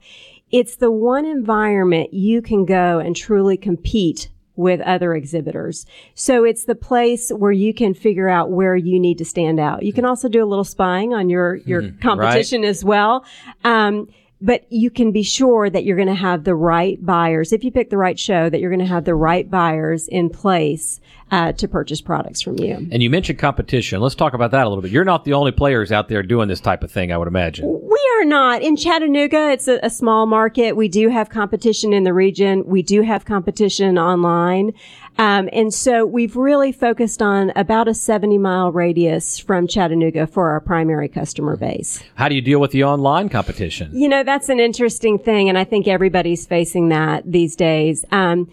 it's 0.52 0.76
the 0.76 0.92
one 0.92 1.26
environment 1.26 2.14
you 2.14 2.42
can 2.42 2.66
go 2.66 3.00
and 3.00 3.16
truly 3.16 3.58
compete 3.58 4.30
with 4.56 4.82
other 4.82 5.14
exhibitors. 5.16 5.86
So 6.14 6.44
it's 6.44 6.66
the 6.66 6.76
place 6.76 7.30
where 7.30 7.52
you 7.52 7.74
can 7.74 7.94
figure 7.94 8.30
out 8.30 8.52
where 8.52 8.76
you 8.76 9.00
need 9.00 9.18
to 9.18 9.26
stand 9.26 9.60
out. 9.60 9.84
You 9.84 9.94
can 9.94 10.06
also 10.06 10.30
do 10.30 10.44
a 10.44 10.46
little 10.46 10.64
spying 10.64 11.14
on 11.14 11.30
your, 11.30 11.56
your 11.56 11.92
competition 12.02 12.62
right. 12.62 12.68
as 12.68 12.84
well. 12.84 13.26
Um, 13.64 14.08
but 14.44 14.66
you 14.70 14.90
can 14.90 15.14
be 15.14 15.24
sure 15.24 15.70
that 15.70 15.86
you're 15.86 15.96
going 15.96 16.10
to 16.10 16.14
have 16.14 16.44
the 16.44 16.54
right 16.54 17.04
buyers. 17.04 17.54
If 17.54 17.64
you 17.64 17.72
pick 17.72 17.90
the 17.90 17.98
right 17.98 18.20
show, 18.20 18.50
that 18.50 18.60
you're 18.60 18.70
going 18.70 18.82
to 18.82 18.86
have 18.86 19.06
the 19.06 19.16
right 19.16 19.50
buyers 19.50 20.10
in 20.10 20.30
place 20.30 21.00
uh, 21.32 21.54
to 21.54 21.68
purchase 21.68 22.02
products 22.02 22.42
from 22.42 22.60
you. 22.60 22.76
And 22.92 23.02
you 23.02 23.10
mentioned 23.10 23.40
competition. 23.40 24.02
Let's 24.02 24.16
talk 24.16 24.34
about 24.34 24.52
that 24.52 24.68
a 24.68 24.70
little 24.70 24.82
bit. 24.82 24.92
You're 24.92 25.06
not 25.06 25.24
the 25.24 25.34
only 25.34 25.54
players 25.54 25.94
out 25.94 26.10
there 26.10 26.22
doing 26.24 26.50
this 26.50 26.60
type 26.60 26.84
of 26.84 26.92
thing, 26.92 27.14
I 27.14 27.18
would 27.18 27.30
imagine. 27.30 27.66
We 27.68 28.02
are 28.20 28.26
not. 28.26 28.62
In 28.62 28.76
Chattanooga, 28.76 29.52
it's 29.52 29.70
a, 29.70 29.80
a 29.82 29.90
small 29.90 30.26
market. 30.26 30.76
We 30.76 30.90
do 30.90 31.08
have 31.08 31.30
competition 31.30 31.94
in 31.94 32.04
the 32.04 32.14
region. 32.14 32.66
We 32.66 32.84
do 32.84 33.02
have 33.02 33.24
competition 33.24 33.98
online. 33.98 34.74
Um, 35.18 35.50
and 35.54 35.74
so 35.74 36.06
we've 36.06 36.36
really 36.36 36.72
focused 36.72 37.22
on 37.22 37.52
about 37.56 37.88
a 37.88 37.94
70 37.94 38.38
mile 38.38 38.72
radius 38.72 39.38
from 39.38 39.68
Chattanooga 39.68 40.28
for 40.28 40.50
our 40.50 40.60
primary 40.60 41.08
customer 41.08 41.56
base. 41.56 42.04
How 42.16 42.30
do 42.30 42.36
you 42.36 42.42
deal 42.42 42.60
with 42.60 42.72
the 42.72 42.84
online 42.84 43.30
competition? 43.30 43.92
You 43.94 44.10
know, 44.10 44.24
that's 44.24 44.50
an 44.50 44.60
interesting 44.60 45.20
thing. 45.20 45.50
And 45.50 45.58
I 45.58 45.64
think 45.64 45.88
everybody's 45.88 46.46
facing 46.46 46.90
that 46.90 47.32
these 47.32 47.56
days. 47.56 48.06
Um, 48.12 48.50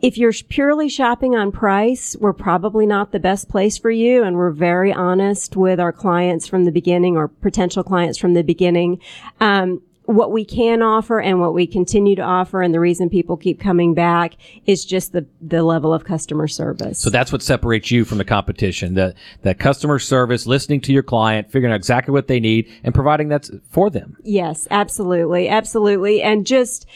if 0.00 0.16
you're 0.16 0.32
purely 0.48 0.88
shopping 0.88 1.34
on 1.34 1.50
price, 1.50 2.14
we're 2.20 2.32
probably 2.32 2.86
not 2.86 3.10
the 3.10 3.18
best 3.18 3.48
place 3.48 3.76
for 3.76 3.90
you. 3.90 4.22
And 4.22 4.36
we're 4.36 4.52
very 4.52 4.92
honest 4.92 5.56
with 5.56 5.80
our 5.80 5.92
clients 5.92 6.46
from 6.46 6.64
the 6.64 6.70
beginning 6.70 7.16
or 7.16 7.26
potential 7.26 7.82
clients 7.82 8.16
from 8.16 8.34
the 8.34 8.42
beginning. 8.42 9.00
Um, 9.40 9.82
what 10.08 10.32
we 10.32 10.42
can 10.42 10.80
offer 10.80 11.20
and 11.20 11.38
what 11.38 11.52
we 11.52 11.66
continue 11.66 12.16
to 12.16 12.22
offer 12.22 12.62
and 12.62 12.72
the 12.72 12.80
reason 12.80 13.10
people 13.10 13.36
keep 13.36 13.60
coming 13.60 13.92
back 13.92 14.36
is 14.64 14.82
just 14.82 15.12
the, 15.12 15.26
the 15.42 15.62
level 15.62 15.92
of 15.92 16.04
customer 16.04 16.48
service. 16.48 16.98
So 16.98 17.10
that's 17.10 17.30
what 17.30 17.42
separates 17.42 17.90
you 17.90 18.06
from 18.06 18.16
the 18.16 18.24
competition, 18.24 18.94
that, 18.94 19.16
that 19.42 19.58
customer 19.58 19.98
service, 19.98 20.46
listening 20.46 20.80
to 20.82 20.94
your 20.94 21.02
client, 21.02 21.52
figuring 21.52 21.74
out 21.74 21.76
exactly 21.76 22.12
what 22.12 22.26
they 22.26 22.40
need 22.40 22.72
and 22.84 22.94
providing 22.94 23.28
that 23.28 23.50
for 23.68 23.90
them. 23.90 24.16
Yes, 24.22 24.66
absolutely. 24.70 25.50
Absolutely. 25.50 26.22
And 26.22 26.46
just, 26.46 26.86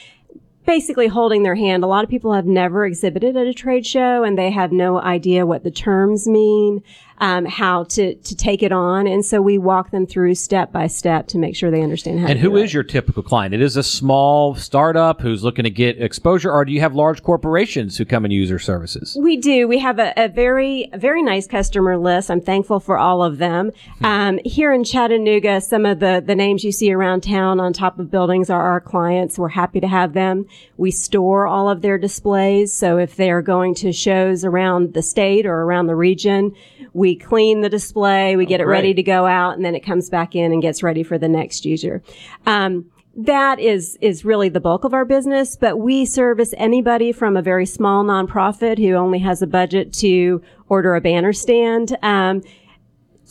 basically 0.64 1.08
holding 1.08 1.42
their 1.42 1.56
hand. 1.56 1.82
A 1.82 1.88
lot 1.88 2.04
of 2.04 2.10
people 2.10 2.32
have 2.32 2.46
never 2.46 2.86
exhibited 2.86 3.36
at 3.36 3.46
a 3.46 3.52
trade 3.52 3.84
show 3.84 4.22
and 4.22 4.38
they 4.38 4.50
have 4.50 4.70
no 4.70 5.00
idea 5.00 5.44
what 5.44 5.64
the 5.64 5.72
terms 5.72 6.28
mean 6.28 6.82
um, 7.18 7.44
how 7.44 7.84
to 7.84 8.14
to 8.14 8.36
take 8.36 8.62
it 8.62 8.72
on, 8.72 9.06
and 9.06 9.24
so 9.24 9.40
we 9.40 9.58
walk 9.58 9.90
them 9.90 10.06
through 10.06 10.34
step 10.34 10.72
by 10.72 10.86
step 10.86 11.26
to 11.28 11.38
make 11.38 11.56
sure 11.56 11.70
they 11.70 11.82
understand 11.82 12.20
how. 12.20 12.26
And 12.26 12.38
who 12.38 12.56
is 12.56 12.74
your 12.74 12.82
typical 12.82 13.22
client? 13.22 13.54
It 13.54 13.62
is 13.62 13.76
a 13.76 13.82
small 13.82 14.54
startup 14.54 15.20
who's 15.20 15.42
looking 15.44 15.64
to 15.64 15.70
get 15.70 16.00
exposure, 16.00 16.50
or 16.50 16.64
do 16.64 16.72
you 16.72 16.80
have 16.80 16.94
large 16.94 17.22
corporations 17.22 17.96
who 17.96 18.04
come 18.04 18.24
and 18.24 18.32
use 18.32 18.50
your 18.50 18.58
services? 18.58 19.16
We 19.20 19.36
do. 19.36 19.68
We 19.68 19.78
have 19.78 19.98
a, 19.98 20.12
a 20.16 20.28
very 20.28 20.88
a 20.92 20.98
very 20.98 21.22
nice 21.22 21.46
customer 21.46 21.96
list. 21.96 22.30
I'm 22.30 22.40
thankful 22.40 22.80
for 22.80 22.98
all 22.98 23.22
of 23.22 23.38
them. 23.38 23.70
Hmm. 23.98 24.04
Um, 24.04 24.40
here 24.44 24.72
in 24.72 24.84
Chattanooga, 24.84 25.60
some 25.60 25.86
of 25.86 26.00
the 26.00 26.22
the 26.24 26.34
names 26.34 26.64
you 26.64 26.72
see 26.72 26.92
around 26.92 27.22
town 27.22 27.60
on 27.60 27.72
top 27.72 27.98
of 27.98 28.10
buildings 28.10 28.50
are 28.50 28.62
our 28.62 28.80
clients. 28.80 29.38
We're 29.38 29.48
happy 29.48 29.80
to 29.80 29.88
have 29.88 30.12
them. 30.12 30.46
We 30.76 30.90
store 30.90 31.46
all 31.46 31.68
of 31.68 31.82
their 31.82 31.98
displays, 31.98 32.72
so 32.72 32.98
if 32.98 33.16
they 33.16 33.30
are 33.30 33.42
going 33.42 33.74
to 33.76 33.92
shows 33.92 34.44
around 34.44 34.94
the 34.94 35.02
state 35.02 35.46
or 35.46 35.62
around 35.62 35.86
the 35.86 35.94
region, 35.94 36.54
we 36.92 37.01
clean 37.16 37.60
the 37.60 37.68
display, 37.68 38.36
we 38.36 38.46
get 38.46 38.60
oh, 38.60 38.64
it 38.64 38.66
ready 38.66 38.94
to 38.94 39.02
go 39.02 39.26
out, 39.26 39.56
and 39.56 39.64
then 39.64 39.74
it 39.74 39.80
comes 39.80 40.08
back 40.08 40.34
in 40.34 40.52
and 40.52 40.62
gets 40.62 40.82
ready 40.82 41.02
for 41.02 41.18
the 41.18 41.28
next 41.28 41.64
user. 41.64 42.02
Um, 42.46 42.86
that 43.14 43.60
is 43.60 43.98
is 44.00 44.24
really 44.24 44.48
the 44.48 44.60
bulk 44.60 44.84
of 44.84 44.94
our 44.94 45.04
business, 45.04 45.56
but 45.56 45.78
we 45.78 46.06
service 46.06 46.54
anybody 46.56 47.12
from 47.12 47.36
a 47.36 47.42
very 47.42 47.66
small 47.66 48.04
nonprofit 48.04 48.78
who 48.78 48.94
only 48.94 49.18
has 49.18 49.42
a 49.42 49.46
budget 49.46 49.92
to 49.94 50.42
order 50.68 50.94
a 50.94 51.00
banner 51.00 51.32
stand. 51.32 51.96
Um, 52.02 52.42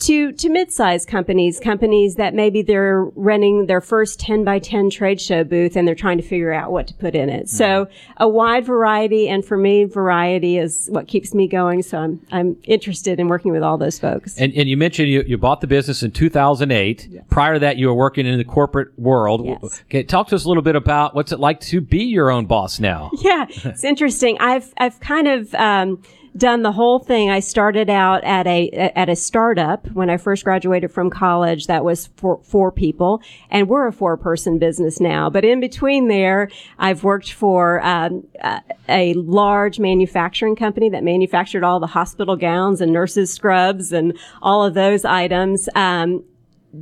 to 0.02 0.32
to 0.32 0.48
mid-sized 0.48 1.08
companies, 1.08 1.60
companies 1.60 2.16
that 2.16 2.34
maybe 2.34 2.62
they're 2.62 3.04
renting 3.14 3.66
their 3.66 3.80
first 3.80 4.20
10 4.20 4.44
by 4.44 4.58
10 4.58 4.90
trade 4.90 5.20
show 5.20 5.44
booth 5.44 5.76
and 5.76 5.86
they're 5.86 5.94
trying 5.94 6.18
to 6.18 6.22
figure 6.22 6.52
out 6.52 6.72
what 6.72 6.86
to 6.88 6.94
put 6.94 7.14
in 7.14 7.28
it. 7.28 7.46
Mm-hmm. 7.46 7.56
So 7.56 7.86
a 8.16 8.28
wide 8.28 8.64
variety, 8.64 9.28
and 9.28 9.44
for 9.44 9.56
me, 9.56 9.84
variety 9.84 10.58
is 10.58 10.88
what 10.90 11.08
keeps 11.08 11.34
me 11.34 11.48
going. 11.48 11.82
So 11.82 11.98
I'm 11.98 12.20
I'm 12.30 12.56
interested 12.64 13.20
in 13.20 13.28
working 13.28 13.52
with 13.52 13.62
all 13.62 13.78
those 13.78 13.98
folks. 13.98 14.38
And, 14.38 14.52
and 14.54 14.68
you 14.68 14.76
mentioned 14.76 15.08
you, 15.08 15.22
you 15.26 15.38
bought 15.38 15.60
the 15.60 15.66
business 15.66 16.02
in 16.02 16.10
2008. 16.10 17.08
Yes. 17.10 17.24
Prior 17.30 17.54
to 17.54 17.60
that, 17.60 17.76
you 17.76 17.88
were 17.88 17.94
working 17.94 18.26
in 18.26 18.38
the 18.38 18.44
corporate 18.44 18.98
world. 18.98 19.44
Yes. 19.44 19.82
Okay, 19.84 20.02
talk 20.02 20.28
to 20.28 20.34
us 20.34 20.44
a 20.44 20.48
little 20.48 20.62
bit 20.62 20.76
about 20.76 21.14
what's 21.14 21.32
it 21.32 21.40
like 21.40 21.60
to 21.60 21.80
be 21.80 22.04
your 22.04 22.30
own 22.30 22.46
boss 22.46 22.80
now. 22.80 23.10
Yeah, 23.22 23.46
it's 23.48 23.84
interesting. 23.84 24.36
I've 24.40 24.74
I've 24.78 24.98
kind 24.98 25.28
of 25.28 25.54
um, 25.54 26.02
done 26.36 26.62
the 26.62 26.72
whole 26.72 26.98
thing. 26.98 27.30
I 27.30 27.40
started 27.40 27.90
out 27.90 28.24
at 28.24 28.46
a 28.46 28.70
at 28.70 29.08
a 29.08 29.16
startup 29.16 29.86
when 29.92 30.08
I 30.08 30.16
first 30.16 30.44
graduated 30.44 30.90
from 30.90 31.10
college. 31.10 31.66
That 31.66 31.84
was 31.84 32.08
for 32.16 32.40
four 32.42 32.72
people, 32.72 33.20
and 33.50 33.68
we're 33.68 33.86
a 33.86 33.92
four 33.92 34.16
person 34.16 34.58
business 34.58 35.00
now. 35.00 35.28
But 35.28 35.44
in 35.44 35.60
between 35.60 36.08
there, 36.08 36.48
I've 36.78 37.04
worked 37.04 37.32
for 37.32 37.84
um, 37.84 38.26
a 38.88 39.14
large 39.14 39.78
manufacturing 39.78 40.56
company 40.56 40.88
that 40.90 41.04
manufactured 41.04 41.64
all 41.64 41.80
the 41.80 41.86
hospital 41.88 42.36
gowns 42.36 42.80
and 42.80 42.92
nurses 42.92 43.32
scrubs 43.32 43.92
and 43.92 44.16
all 44.40 44.64
of 44.64 44.74
those 44.74 45.04
items. 45.04 45.68
Um, 45.74 46.24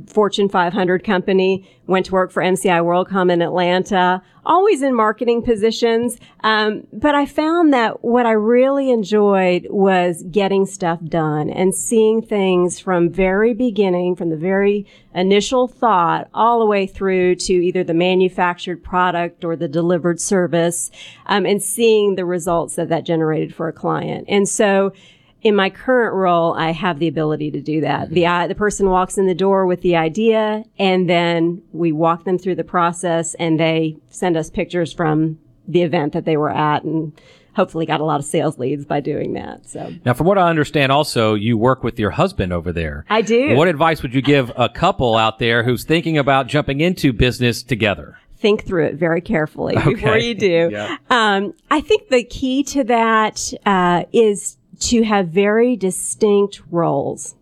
Fortune 0.07 0.47
500 0.47 1.03
company, 1.03 1.67
went 1.85 2.05
to 2.05 2.13
work 2.13 2.31
for 2.31 2.41
MCI 2.41 2.81
WorldCom 2.81 3.31
in 3.31 3.41
Atlanta, 3.41 4.21
always 4.45 4.81
in 4.81 4.95
marketing 4.95 5.41
positions. 5.41 6.17
Um, 6.43 6.87
but 6.93 7.13
I 7.13 7.25
found 7.25 7.73
that 7.73 8.03
what 8.03 8.25
I 8.25 8.31
really 8.31 8.89
enjoyed 8.89 9.67
was 9.69 10.23
getting 10.31 10.65
stuff 10.65 10.99
done 11.03 11.49
and 11.49 11.75
seeing 11.75 12.21
things 12.21 12.79
from 12.79 13.09
very 13.09 13.53
beginning, 13.53 14.15
from 14.15 14.29
the 14.29 14.37
very 14.37 14.87
initial 15.13 15.67
thought 15.67 16.29
all 16.33 16.59
the 16.59 16.65
way 16.65 16.87
through 16.87 17.35
to 17.35 17.53
either 17.53 17.83
the 17.83 17.93
manufactured 17.93 18.83
product 18.83 19.43
or 19.43 19.55
the 19.55 19.67
delivered 19.67 20.21
service, 20.21 20.89
um, 21.25 21.45
and 21.45 21.61
seeing 21.61 22.15
the 22.15 22.25
results 22.25 22.75
that 22.75 22.89
that 22.89 23.05
generated 23.05 23.53
for 23.53 23.67
a 23.67 23.73
client. 23.73 24.25
And 24.29 24.47
so, 24.47 24.93
in 25.41 25.55
my 25.55 25.69
current 25.69 26.13
role, 26.13 26.53
I 26.53 26.71
have 26.71 26.99
the 26.99 27.07
ability 27.07 27.51
to 27.51 27.61
do 27.61 27.81
that. 27.81 28.11
The 28.11 28.25
uh, 28.27 28.47
the 28.47 28.55
person 28.55 28.89
walks 28.89 29.17
in 29.17 29.25
the 29.25 29.35
door 29.35 29.65
with 29.65 29.81
the 29.81 29.95
idea, 29.95 30.63
and 30.77 31.09
then 31.09 31.61
we 31.71 31.91
walk 31.91 32.25
them 32.25 32.37
through 32.37 32.55
the 32.55 32.63
process, 32.63 33.33
and 33.35 33.59
they 33.59 33.97
send 34.09 34.37
us 34.37 34.49
pictures 34.49 34.93
from 34.93 35.39
the 35.67 35.81
event 35.81 36.13
that 36.13 36.25
they 36.25 36.37
were 36.37 36.51
at, 36.51 36.83
and 36.83 37.19
hopefully 37.55 37.85
got 37.85 37.99
a 37.99 38.03
lot 38.03 38.19
of 38.19 38.25
sales 38.25 38.57
leads 38.59 38.85
by 38.85 38.99
doing 38.99 39.33
that. 39.33 39.65
So 39.67 39.93
now, 40.05 40.13
from 40.13 40.27
what 40.27 40.37
I 40.37 40.47
understand, 40.47 40.91
also 40.91 41.33
you 41.33 41.57
work 41.57 41.83
with 41.83 41.97
your 41.97 42.11
husband 42.11 42.53
over 42.53 42.71
there. 42.71 43.05
I 43.09 43.23
do. 43.23 43.55
What 43.55 43.67
advice 43.67 44.03
would 44.03 44.13
you 44.13 44.21
give 44.21 44.51
a 44.55 44.69
couple 44.69 45.15
out 45.15 45.39
there 45.39 45.63
who's 45.63 45.83
thinking 45.83 46.19
about 46.19 46.47
jumping 46.47 46.81
into 46.81 47.13
business 47.13 47.63
together? 47.63 48.17
think 48.37 48.65
through 48.65 48.87
it 48.87 48.95
very 48.95 49.21
carefully 49.21 49.77
okay. 49.77 49.93
before 49.93 50.17
you 50.17 50.33
do. 50.33 50.69
yeah. 50.71 50.97
um, 51.11 51.53
I 51.69 51.79
think 51.79 52.09
the 52.09 52.23
key 52.23 52.63
to 52.63 52.83
that 52.85 53.53
uh, 53.67 54.05
is 54.11 54.57
to 54.81 55.03
have 55.03 55.29
very 55.29 55.75
distinct 55.75 56.61
roles. 56.69 57.35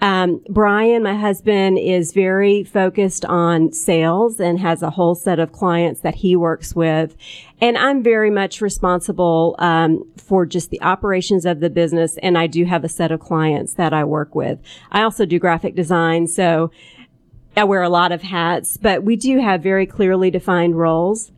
Um, 0.00 0.42
Brian, 0.50 1.02
my 1.02 1.14
husband, 1.14 1.78
is 1.78 2.12
very 2.12 2.62
focused 2.62 3.24
on 3.24 3.72
sales 3.72 4.38
and 4.38 4.58
has 4.60 4.82
a 4.82 4.90
whole 4.90 5.14
set 5.14 5.38
of 5.38 5.52
clients 5.52 6.00
that 6.00 6.16
he 6.16 6.36
works 6.36 6.74
with. 6.74 7.16
And 7.60 7.78
I'm 7.78 8.02
very 8.02 8.30
much 8.30 8.60
responsible 8.60 9.54
um, 9.58 10.04
for 10.16 10.44
just 10.44 10.70
the 10.70 10.82
operations 10.82 11.46
of 11.46 11.60
the 11.60 11.70
business. 11.70 12.18
And 12.18 12.36
I 12.36 12.46
do 12.46 12.64
have 12.66 12.84
a 12.84 12.88
set 12.88 13.12
of 13.12 13.20
clients 13.20 13.74
that 13.74 13.94
I 13.94 14.04
work 14.04 14.34
with. 14.34 14.58
I 14.90 15.02
also 15.02 15.24
do 15.24 15.38
graphic 15.38 15.74
design. 15.74 16.26
So 16.26 16.70
I 17.56 17.64
wear 17.64 17.82
a 17.82 17.88
lot 17.88 18.12
of 18.12 18.20
hats, 18.20 18.76
but 18.76 19.04
we 19.04 19.16
do 19.16 19.40
have 19.40 19.62
very 19.62 19.86
clearly 19.86 20.30
defined 20.30 20.76
roles. 20.76 21.32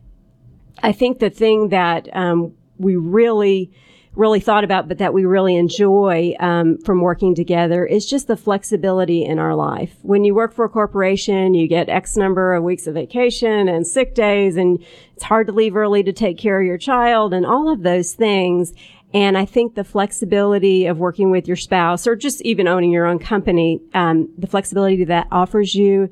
I 0.83 0.91
think 0.91 1.19
the 1.19 1.29
thing 1.29 1.69
that 1.69 2.09
um, 2.13 2.53
we 2.77 2.95
really 2.95 3.71
really 4.17 4.39
thought 4.39 4.63
about, 4.63 4.87
but 4.87 4.97
that 4.97 5.13
we 5.13 5.25
really 5.25 5.55
enjoy 5.55 6.33
um, 6.39 6.77
from 6.79 7.01
working 7.01 7.35
together 7.35 7.85
is 7.85 8.05
just 8.05 8.27
the 8.27 8.37
flexibility 8.37 9.23
in 9.23 9.39
our 9.39 9.55
life. 9.55 9.95
When 10.01 10.23
you 10.23 10.33
work 10.33 10.53
for 10.53 10.65
a 10.65 10.69
corporation, 10.69 11.53
you 11.53 11.67
get 11.67 11.89
X 11.89 12.17
number 12.17 12.53
of 12.53 12.63
weeks 12.63 12.87
of 12.87 12.95
vacation 12.95 13.67
and 13.67 13.85
sick 13.85 14.15
days, 14.15 14.57
and 14.57 14.83
it's 15.15 15.23
hard 15.23 15.47
to 15.47 15.53
leave 15.53 15.75
early 15.75 16.03
to 16.03 16.13
take 16.13 16.37
care 16.37 16.59
of 16.59 16.65
your 16.65 16.77
child 16.77 17.33
and 17.33 17.45
all 17.45 17.71
of 17.71 17.83
those 17.83 18.13
things. 18.13 18.73
And 19.13 19.37
I 19.37 19.45
think 19.45 19.75
the 19.75 19.83
flexibility 19.83 20.85
of 20.85 20.97
working 20.97 21.31
with 21.31 21.47
your 21.47 21.55
spouse 21.55 22.07
or 22.07 22.15
just 22.15 22.41
even 22.41 22.67
owning 22.67 22.91
your 22.91 23.05
own 23.05 23.19
company, 23.19 23.81
um, 23.93 24.29
the 24.37 24.47
flexibility 24.47 25.05
that 25.05 25.27
offers 25.31 25.73
you 25.75 26.09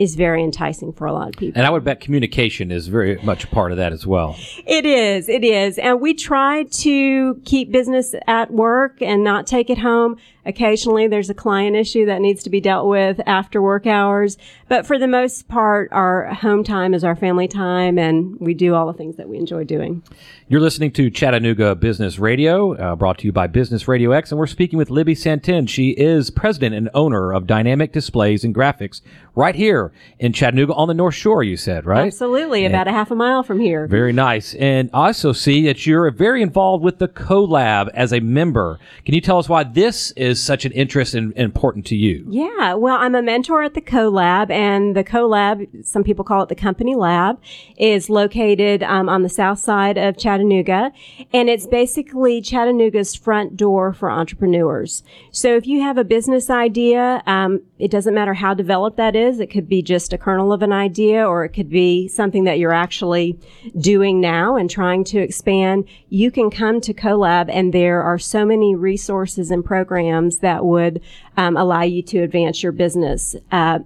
is 0.00 0.14
very 0.14 0.42
enticing 0.42 0.94
for 0.94 1.06
a 1.06 1.12
lot 1.12 1.28
of 1.28 1.34
people. 1.34 1.58
And 1.58 1.66
I 1.66 1.70
would 1.70 1.84
bet 1.84 2.00
communication 2.00 2.72
is 2.72 2.88
very 2.88 3.20
much 3.22 3.44
a 3.44 3.46
part 3.48 3.70
of 3.70 3.76
that 3.76 3.92
as 3.92 4.06
well. 4.06 4.34
It 4.66 4.86
is. 4.86 5.28
It 5.28 5.44
is. 5.44 5.76
And 5.78 6.00
we 6.00 6.14
try 6.14 6.64
to 6.64 7.34
keep 7.44 7.70
business 7.70 8.14
at 8.26 8.50
work 8.50 9.02
and 9.02 9.22
not 9.22 9.46
take 9.46 9.68
it 9.68 9.76
home. 9.76 10.16
Occasionally 10.46 11.06
there's 11.06 11.28
a 11.28 11.34
client 11.34 11.76
issue 11.76 12.06
that 12.06 12.22
needs 12.22 12.42
to 12.44 12.50
be 12.50 12.62
dealt 12.62 12.88
with 12.88 13.20
after 13.26 13.60
work 13.60 13.86
hours. 13.86 14.38
But 14.68 14.86
for 14.86 14.98
the 14.98 15.06
most 15.06 15.48
part, 15.48 15.90
our 15.92 16.32
home 16.32 16.64
time 16.64 16.94
is 16.94 17.04
our 17.04 17.14
family 17.14 17.46
time 17.46 17.98
and 17.98 18.40
we 18.40 18.54
do 18.54 18.74
all 18.74 18.86
the 18.86 18.94
things 18.94 19.16
that 19.16 19.28
we 19.28 19.36
enjoy 19.36 19.64
doing. 19.64 20.02
You're 20.48 20.62
listening 20.62 20.92
to 20.92 21.10
Chattanooga 21.10 21.74
Business 21.74 22.18
Radio, 22.18 22.74
uh, 22.74 22.96
brought 22.96 23.18
to 23.18 23.26
you 23.26 23.32
by 23.32 23.48
Business 23.48 23.86
Radio 23.86 24.12
X, 24.12 24.32
and 24.32 24.38
we're 24.38 24.46
speaking 24.46 24.78
with 24.78 24.88
Libby 24.88 25.14
Santin. 25.14 25.66
She 25.66 25.90
is 25.90 26.30
president 26.30 26.74
and 26.74 26.88
owner 26.94 27.32
of 27.34 27.46
Dynamic 27.46 27.92
Displays 27.92 28.42
and 28.42 28.54
Graphics 28.54 29.02
right 29.34 29.54
here 29.54 29.89
in 30.18 30.32
Chattanooga 30.32 30.74
on 30.74 30.88
the 30.88 30.94
North 30.94 31.14
Shore, 31.14 31.42
you 31.42 31.56
said, 31.56 31.86
right? 31.86 32.06
Absolutely, 32.06 32.64
about 32.64 32.88
a 32.88 32.92
half 32.92 33.10
a 33.10 33.14
mile 33.14 33.42
from 33.42 33.60
here. 33.60 33.86
Very 33.86 34.12
nice. 34.12 34.54
And 34.54 34.90
I 34.92 35.08
also 35.08 35.32
see 35.32 35.66
that 35.66 35.86
you're 35.86 36.10
very 36.10 36.42
involved 36.42 36.82
with 36.82 36.98
the 36.98 37.08
CoLab 37.08 37.90
as 37.94 38.12
a 38.12 38.20
member. 38.20 38.78
Can 39.04 39.14
you 39.14 39.20
tell 39.20 39.38
us 39.38 39.48
why 39.48 39.64
this 39.64 40.10
is 40.12 40.42
such 40.42 40.64
an 40.64 40.72
interest 40.72 41.14
and 41.14 41.36
important 41.36 41.86
to 41.86 41.96
you? 41.96 42.24
Yeah, 42.28 42.74
well, 42.74 42.96
I'm 42.96 43.14
a 43.14 43.22
mentor 43.22 43.62
at 43.62 43.74
the 43.74 43.80
CoLab, 43.80 44.50
and 44.50 44.96
the 44.96 45.04
CoLab, 45.04 45.84
some 45.86 46.04
people 46.04 46.24
call 46.24 46.42
it 46.42 46.48
the 46.48 46.54
company 46.54 46.94
lab, 46.94 47.40
is 47.76 48.10
located 48.10 48.82
um, 48.82 49.08
on 49.08 49.22
the 49.22 49.28
south 49.28 49.58
side 49.58 49.98
of 49.98 50.16
Chattanooga. 50.16 50.30
Chattanooga, 50.40 50.92
and 51.32 51.48
it's 51.48 51.66
basically 51.66 52.40
Chattanooga's 52.40 53.14
front 53.14 53.56
door 53.56 53.92
for 53.92 54.10
entrepreneurs. 54.10 55.02
So 55.30 55.56
if 55.56 55.66
you 55.66 55.82
have 55.82 55.98
a 55.98 56.04
business 56.04 56.50
idea, 56.50 57.22
um, 57.26 57.62
it 57.80 57.90
doesn't 57.90 58.14
matter 58.14 58.34
how 58.34 58.54
developed 58.54 58.96
that 58.98 59.16
is. 59.16 59.40
It 59.40 59.48
could 59.48 59.68
be 59.68 59.82
just 59.82 60.12
a 60.12 60.18
kernel 60.18 60.52
of 60.52 60.62
an 60.62 60.72
idea, 60.72 61.26
or 61.26 61.44
it 61.44 61.50
could 61.50 61.70
be 61.70 62.08
something 62.08 62.44
that 62.44 62.58
you're 62.58 62.72
actually 62.72 63.38
doing 63.78 64.20
now 64.20 64.56
and 64.56 64.68
trying 64.68 65.04
to 65.04 65.18
expand. 65.18 65.86
You 66.08 66.30
can 66.30 66.50
come 66.50 66.80
to 66.82 66.94
CoLab, 66.94 67.48
and 67.50 67.72
there 67.72 68.02
are 68.02 68.18
so 68.18 68.44
many 68.44 68.74
resources 68.74 69.50
and 69.50 69.64
programs 69.64 70.38
that 70.38 70.64
would 70.64 71.00
um, 71.36 71.56
allow 71.56 71.82
you 71.82 72.02
to 72.02 72.18
advance 72.18 72.62
your 72.62 72.72
business. 72.72 73.34
Uh, 73.50 73.80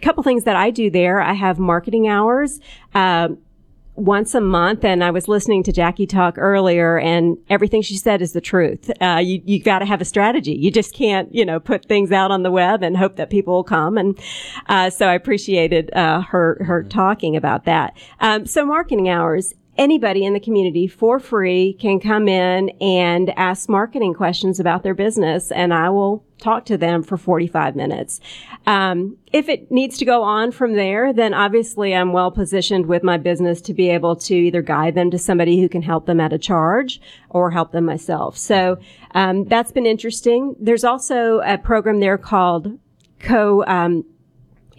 couple 0.00 0.22
things 0.22 0.44
that 0.44 0.56
I 0.56 0.70
do 0.70 0.90
there. 0.90 1.20
I 1.20 1.34
have 1.34 1.58
marketing 1.58 2.08
hours. 2.08 2.60
Uh, 2.94 3.28
once 4.00 4.34
a 4.34 4.40
month 4.40 4.84
and 4.84 5.04
I 5.04 5.10
was 5.10 5.28
listening 5.28 5.62
to 5.64 5.72
Jackie 5.72 6.06
talk 6.06 6.38
earlier 6.38 6.98
and 6.98 7.36
everything 7.48 7.82
she 7.82 7.96
said 7.96 8.22
is 8.22 8.32
the 8.32 8.40
truth. 8.40 8.90
Uh, 9.00 9.20
you, 9.22 9.42
you 9.44 9.62
got 9.62 9.80
to 9.80 9.84
have 9.84 10.00
a 10.00 10.04
strategy. 10.04 10.52
You 10.52 10.70
just 10.70 10.94
can't, 10.94 11.32
you 11.34 11.44
know, 11.44 11.60
put 11.60 11.84
things 11.84 12.10
out 12.10 12.30
on 12.30 12.42
the 12.42 12.50
web 12.50 12.82
and 12.82 12.96
hope 12.96 13.16
that 13.16 13.30
people 13.30 13.54
will 13.54 13.64
come. 13.64 13.98
And, 13.98 14.18
uh, 14.68 14.90
so 14.90 15.06
I 15.06 15.14
appreciated, 15.14 15.92
uh, 15.94 16.22
her, 16.22 16.62
her 16.64 16.82
talking 16.82 17.36
about 17.36 17.64
that. 17.64 17.96
Um, 18.20 18.46
so 18.46 18.64
marketing 18.64 19.08
hours 19.08 19.54
anybody 19.76 20.24
in 20.24 20.32
the 20.32 20.40
community 20.40 20.86
for 20.86 21.18
free 21.18 21.74
can 21.74 22.00
come 22.00 22.28
in 22.28 22.70
and 22.80 23.30
ask 23.38 23.68
marketing 23.68 24.14
questions 24.14 24.60
about 24.60 24.82
their 24.82 24.94
business 24.94 25.50
and 25.50 25.72
I 25.72 25.90
will 25.90 26.24
talk 26.38 26.64
to 26.66 26.76
them 26.76 27.02
for 27.02 27.16
45 27.16 27.76
minutes. 27.76 28.20
Um, 28.66 29.16
if 29.32 29.48
it 29.48 29.70
needs 29.70 29.98
to 29.98 30.04
go 30.04 30.22
on 30.22 30.52
from 30.52 30.74
there, 30.74 31.12
then 31.12 31.34
obviously 31.34 31.94
I'm 31.94 32.12
well 32.12 32.30
positioned 32.30 32.86
with 32.86 33.02
my 33.02 33.16
business 33.16 33.60
to 33.62 33.74
be 33.74 33.90
able 33.90 34.16
to 34.16 34.34
either 34.34 34.62
guide 34.62 34.94
them 34.94 35.10
to 35.10 35.18
somebody 35.18 35.60
who 35.60 35.68
can 35.68 35.82
help 35.82 36.06
them 36.06 36.20
at 36.20 36.32
a 36.32 36.38
charge 36.38 37.00
or 37.28 37.50
help 37.50 37.72
them 37.72 37.84
myself. 37.84 38.36
So 38.36 38.78
um, 39.12 39.44
that's 39.44 39.72
been 39.72 39.86
interesting. 39.86 40.56
There's 40.58 40.84
also 40.84 41.40
a 41.40 41.58
program 41.58 42.00
there 42.00 42.18
called 42.18 42.78
Co 43.18 43.64
um, 43.66 44.04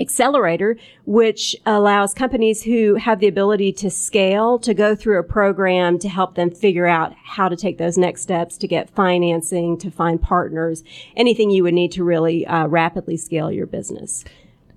accelerator, 0.01 0.77
which 1.05 1.55
allows 1.65 2.13
companies 2.13 2.63
who 2.63 2.95
have 2.95 3.19
the 3.19 3.27
ability 3.27 3.71
to 3.73 3.89
scale 3.89 4.59
to 4.59 4.73
go 4.73 4.95
through 4.95 5.19
a 5.19 5.23
program 5.23 5.97
to 5.99 6.09
help 6.09 6.35
them 6.35 6.51
figure 6.51 6.87
out 6.87 7.13
how 7.23 7.47
to 7.47 7.55
take 7.55 7.77
those 7.77 7.97
next 7.97 8.21
steps 8.21 8.57
to 8.57 8.67
get 8.67 8.89
financing, 8.89 9.77
to 9.77 9.89
find 9.89 10.21
partners, 10.21 10.83
anything 11.15 11.49
you 11.49 11.63
would 11.63 11.73
need 11.73 11.91
to 11.91 12.03
really 12.03 12.45
uh, 12.47 12.67
rapidly 12.67 13.15
scale 13.15 13.51
your 13.51 13.67
business. 13.67 14.25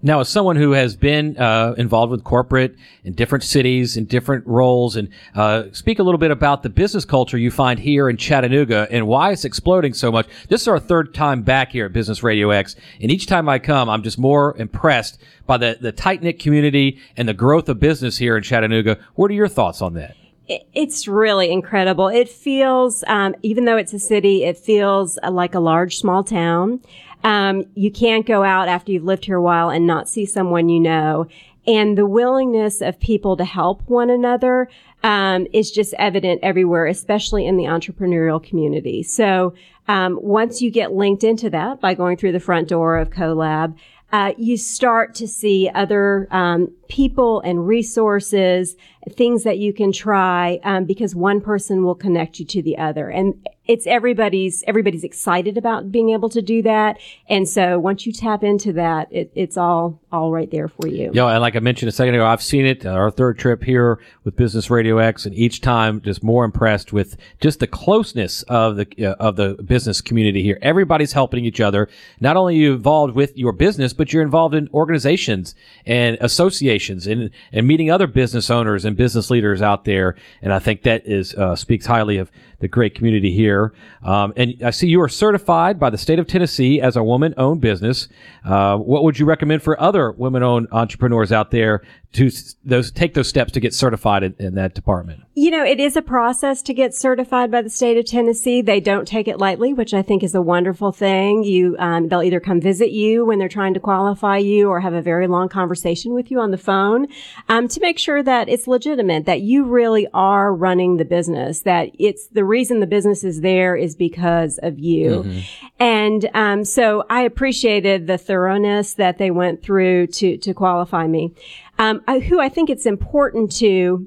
Now, 0.05 0.21
as 0.21 0.29
someone 0.29 0.57
who 0.57 0.73
has 0.73 0.97
been 0.97 1.39
uh, 1.39 1.75
involved 1.79 2.11
with 2.11 2.25
corporate 2.25 2.77
in 3.05 3.15
different 3.15 3.43
cities 3.43 3.97
in 3.97 4.05
different 4.05 4.47
roles, 4.47 4.97
and 4.97 5.09
uh, 5.35 5.65
speak 5.73 5.99
a 5.99 6.03
little 6.03 6.19
bit 6.19 6.31
about 6.31 6.63
the 6.63 6.69
business 6.69 7.07
culture 7.07 7.39
you 7.39 7.51
find 7.51 7.81
here 7.81 8.11
in 8.11 8.19
Chattanooga 8.19 8.87
and 8.91 9.07
why 9.07 9.33
it's 9.33 9.47
exploding 9.47 9.95
so 9.95 10.13
much. 10.13 10.27
This 10.49 10.61
is 10.61 10.69
our 10.69 10.79
third 10.79 11.15
time 11.15 11.41
back 11.41 11.73
here 11.73 11.87
at 11.87 11.95
Business 11.95 12.23
Radio 12.23 12.51
X, 12.51 12.77
and 13.01 13.11
each 13.11 13.27
time 13.27 13.49
I 13.49 13.59
come, 13.59 13.89
I'm 13.89 14.03
just 14.03 14.19
more 14.19 14.55
impressed 14.59 15.19
by 15.47 15.57
the 15.57 15.79
the 15.81 15.91
tight 15.91 16.23
knit 16.23 16.39
community 16.39 17.01
and 17.17 17.27
the 17.27 17.33
growth 17.33 17.71
of 17.71 17.81
business 17.81 18.19
here 18.19 18.37
in 18.37 18.43
Chattanooga. 18.43 18.99
What 19.15 19.31
are 19.31 19.35
your 19.35 19.49
thoughts 19.49 19.81
on 19.81 19.95
that? 19.95 20.17
It's 20.47 21.09
really 21.09 21.51
incredible. 21.51 22.09
It 22.09 22.29
feels, 22.29 23.03
um, 23.07 23.35
even 23.43 23.65
though 23.65 23.79
it's 23.79 23.95
a 23.95 23.99
city, 23.99 24.45
it 24.45 24.59
feels 24.59 25.19
like 25.27 25.55
a 25.55 25.61
large 25.61 25.97
small 25.97 26.23
town. 26.23 26.81
Um, 27.25 27.65
you 27.75 27.91
can't 27.91 28.27
go 28.27 28.45
out 28.45 28.69
after 28.69 28.93
you've 28.93 29.05
lived 29.05 29.25
here 29.25 29.39
a 29.39 29.43
while 29.43 29.71
and 29.71 29.87
not 29.87 30.09
see 30.09 30.27
someone 30.27 30.69
you 30.69 30.79
know. 30.79 31.27
And 31.67 31.97
the 31.97 32.07
willingness 32.07 32.83
of 32.83 33.01
people 33.01 33.37
to 33.39 33.45
help 33.45 33.83
one 33.89 34.11
another 34.11 34.69
um, 35.03 35.47
is 35.53 35.71
just 35.71 35.95
evident 35.99 36.41
everywhere, 36.43 36.87
especially 36.87 37.47
in 37.47 37.57
the 37.57 37.65
entrepreneurial 37.65 38.43
community. 38.43 39.03
So 39.03 39.55
um, 39.89 40.19
once 40.23 40.61
you 40.61 40.71
get 40.71 40.93
linked 40.93 41.25
into 41.25 41.49
that 41.51 41.81
by 41.81 41.95
going 41.95 42.19
through 42.19 42.33
the 42.33 42.41
front 42.41 42.69
door 42.69 42.99
of 42.99 43.11
CoLab, 43.11 43.77
uh, 44.13 44.33
you 44.39 44.57
start 44.57 45.15
to 45.17 45.27
see 45.27 45.69
other 45.75 46.29
um, 46.31 46.73
people 46.89 47.41
and 47.41 47.67
resources, 47.67 48.77
things 49.13 49.45
that 49.45 49.59
you 49.59 49.73
can 49.73 49.93
try, 49.93 50.61
um, 50.65 50.85
because 50.85 51.15
one 51.15 51.41
person 51.41 51.85
will 51.85 51.95
connect 51.95 52.39
you 52.39 52.47
to 52.47 52.63
the 52.63 52.79
other. 52.79 53.09
And 53.09 53.47
it's 53.67 53.87
everybody's 53.87 54.63
everybody's 54.67 55.05
excited 55.05 55.57
about 55.57 55.91
being 55.91 56.11
able 56.11 56.29
to 56.29 56.43
do 56.43 56.63
that. 56.63 56.99
And 57.29 57.49
so 57.49 57.79
once 57.79 58.07
you 58.07 58.13
tap 58.13 58.45
into 58.45 58.73
that 58.75 59.11
it, 59.11 59.33
it's 59.35 59.57
all 59.57 60.01
all 60.13 60.31
right 60.31 60.51
there 60.51 60.69
for 60.69 60.87
you. 60.87 61.11
Yeah 61.13 61.29
and 61.29 61.41
like 61.41 61.57
i 61.57 61.61
mentioned 61.61 61.89
a 61.89 61.93
second 61.93 62.15
ago 62.15 62.27
i've 62.27 62.43
seen 62.43 62.67
it 62.67 62.85
our 62.85 63.11
third 63.11 63.39
trip 63.39 63.63
here 63.63 63.99
with 64.25 64.37
business 64.37 64.71
radio 64.71 64.99
x 64.99 65.25
and 65.25 65.35
each 65.35 65.61
time 65.61 66.01
just 66.03 66.23
more 66.23 66.45
impressed 66.45 66.93
with 66.93 67.17
just 67.41 67.61
the 67.61 67.67
closeness 67.67 68.43
of 68.45 68.77
the 68.77 68.87
uh, 69.05 69.15
of 69.19 69.37
the 69.37 69.55
business 69.65 70.01
community 70.01 70.43
here. 70.43 70.59
Everybody's 70.61 71.13
helping 71.13 71.45
each 71.45 71.61
other. 71.61 71.89
Not 72.21 72.37
only 72.37 72.57
you 72.57 72.75
involved 72.75 73.15
with 73.15 73.37
your 73.37 73.53
business 73.53 73.93
but 73.93 74.13
you're 74.13 74.23
involved 74.23 74.55
in 74.55 74.69
organizations 74.75 75.55
and 75.87 76.19
associations 76.21 77.07
and 77.07 77.31
and 77.53 77.67
meeting 77.67 77.91
other 77.91 78.07
business 78.07 78.51
owners 78.51 78.85
and 78.85 78.94
business 78.95 79.31
leaders 79.31 79.63
out 79.63 79.85
there 79.85 80.17
and 80.43 80.53
i 80.53 80.59
think 80.59 80.83
that 80.83 81.07
is 81.07 81.35
uh, 81.35 81.55
speaks 81.57 81.87
highly 81.87 82.19
of 82.19 82.31
the 82.61 82.69
great 82.69 82.95
community 82.95 83.33
here. 83.33 83.73
Um, 84.03 84.33
and 84.37 84.55
I 84.63 84.71
see 84.71 84.89
you 84.89 85.01
are 85.01 85.09
certified 85.09 85.79
by 85.79 85.91
the 85.91 85.99
state 85.99 86.19
of 86.19 86.27
Tennessee 86.27 86.81
as 86.81 86.97
a 86.97 87.03
woman 87.03 87.35
owned 87.37 87.61
business. 87.61 88.09
Uh, 88.45 88.77
what 88.77 89.05
would 89.05 89.19
you 89.19 89.27
recommend 89.27 89.63
for 89.63 89.81
other 89.81 90.13
women 90.13 90.43
owned 90.43 90.69
entrepreneurs 90.73 91.33
out 91.33 91.51
there 91.51 91.83
to 92.15 92.31
those 92.65 92.93
take 92.93 93.15
those 93.15 93.29
steps 93.29 93.53
to 93.53 93.61
get 93.61 93.75
certified 93.75 94.23
in, 94.23 94.35
in, 94.39 94.55
that 94.55 94.75
department? 94.75 95.21
You 95.35 95.51
know, 95.51 95.65
it 95.65 95.81
is 95.81 95.97
a 95.97 96.03
process 96.03 96.63
to 96.63 96.73
get 96.73 96.95
certified 96.95 97.51
by 97.51 97.63
the 97.63 97.71
state 97.71 97.99
of 97.99 98.07
Tennessee. 98.07 98.63
They 98.63 98.79
don't 98.79 99.07
take 99.07 99.27
it 99.27 99.39
lightly, 99.39 99.73
which 99.73 99.93
I 99.93 100.01
think 100.01 100.23
is 100.23 100.35
a 100.35 100.41
wonderful 100.41 100.93
thing. 100.93 101.43
You, 101.43 101.75
um, 101.81 102.09
they'll 102.09 102.23
either 102.23 102.39
come 102.39 102.61
visit 102.61 102.93
you 102.93 103.25
when 103.25 103.41
they're 103.41 103.49
trying 103.49 103.75
to 103.75 103.81
qualify 103.81 104.39
you, 104.39 104.69
or 104.69 104.81
have 104.81 104.95
a 104.95 105.03
very 105.03 105.27
long 105.27 105.49
conversation 105.49 106.15
with 106.15 106.31
you 106.31 106.39
on 106.39 106.53
the 106.53 106.59
phone 106.59 107.09
um, 107.49 107.67
to 107.69 107.81
make 107.81 107.99
sure 107.99 108.23
that 108.23 108.49
it's 108.49 108.69
legitimate, 108.69 109.27
that 109.27 109.41
you 109.41 109.65
really 109.65 110.07
are 110.15 110.55
running 110.55 110.97
the 110.97 111.05
business, 111.05 111.63
that 111.63 111.91
it's 111.99 112.29
the 112.29 112.44
reason 112.45 112.81
the 112.81 112.87
business 112.87 113.25
is 113.25 113.41
there 113.41 113.77
is 113.77 113.97
because 113.97 114.59
of 114.63 114.79
you. 114.79 115.23
Mm-hmm. 115.25 115.67
And 115.81 116.31
um, 116.35 116.65
so 116.65 117.05
I 117.11 117.23
appreciated 117.23 118.07
the 118.07 118.19
thoroughness 118.19 118.95
that 118.95 119.19
they 119.19 119.31
went 119.31 119.63
through 119.63 120.09
to 120.09 120.37
to 120.39 120.55
qualify 120.55 121.07
me. 121.07 121.35
Um, 121.79 122.03
I, 122.07 122.21
who 122.21 122.41
I 122.41 122.49
think 122.49 122.71
it's 122.71 122.87
important 122.87 123.51
to 123.57 124.07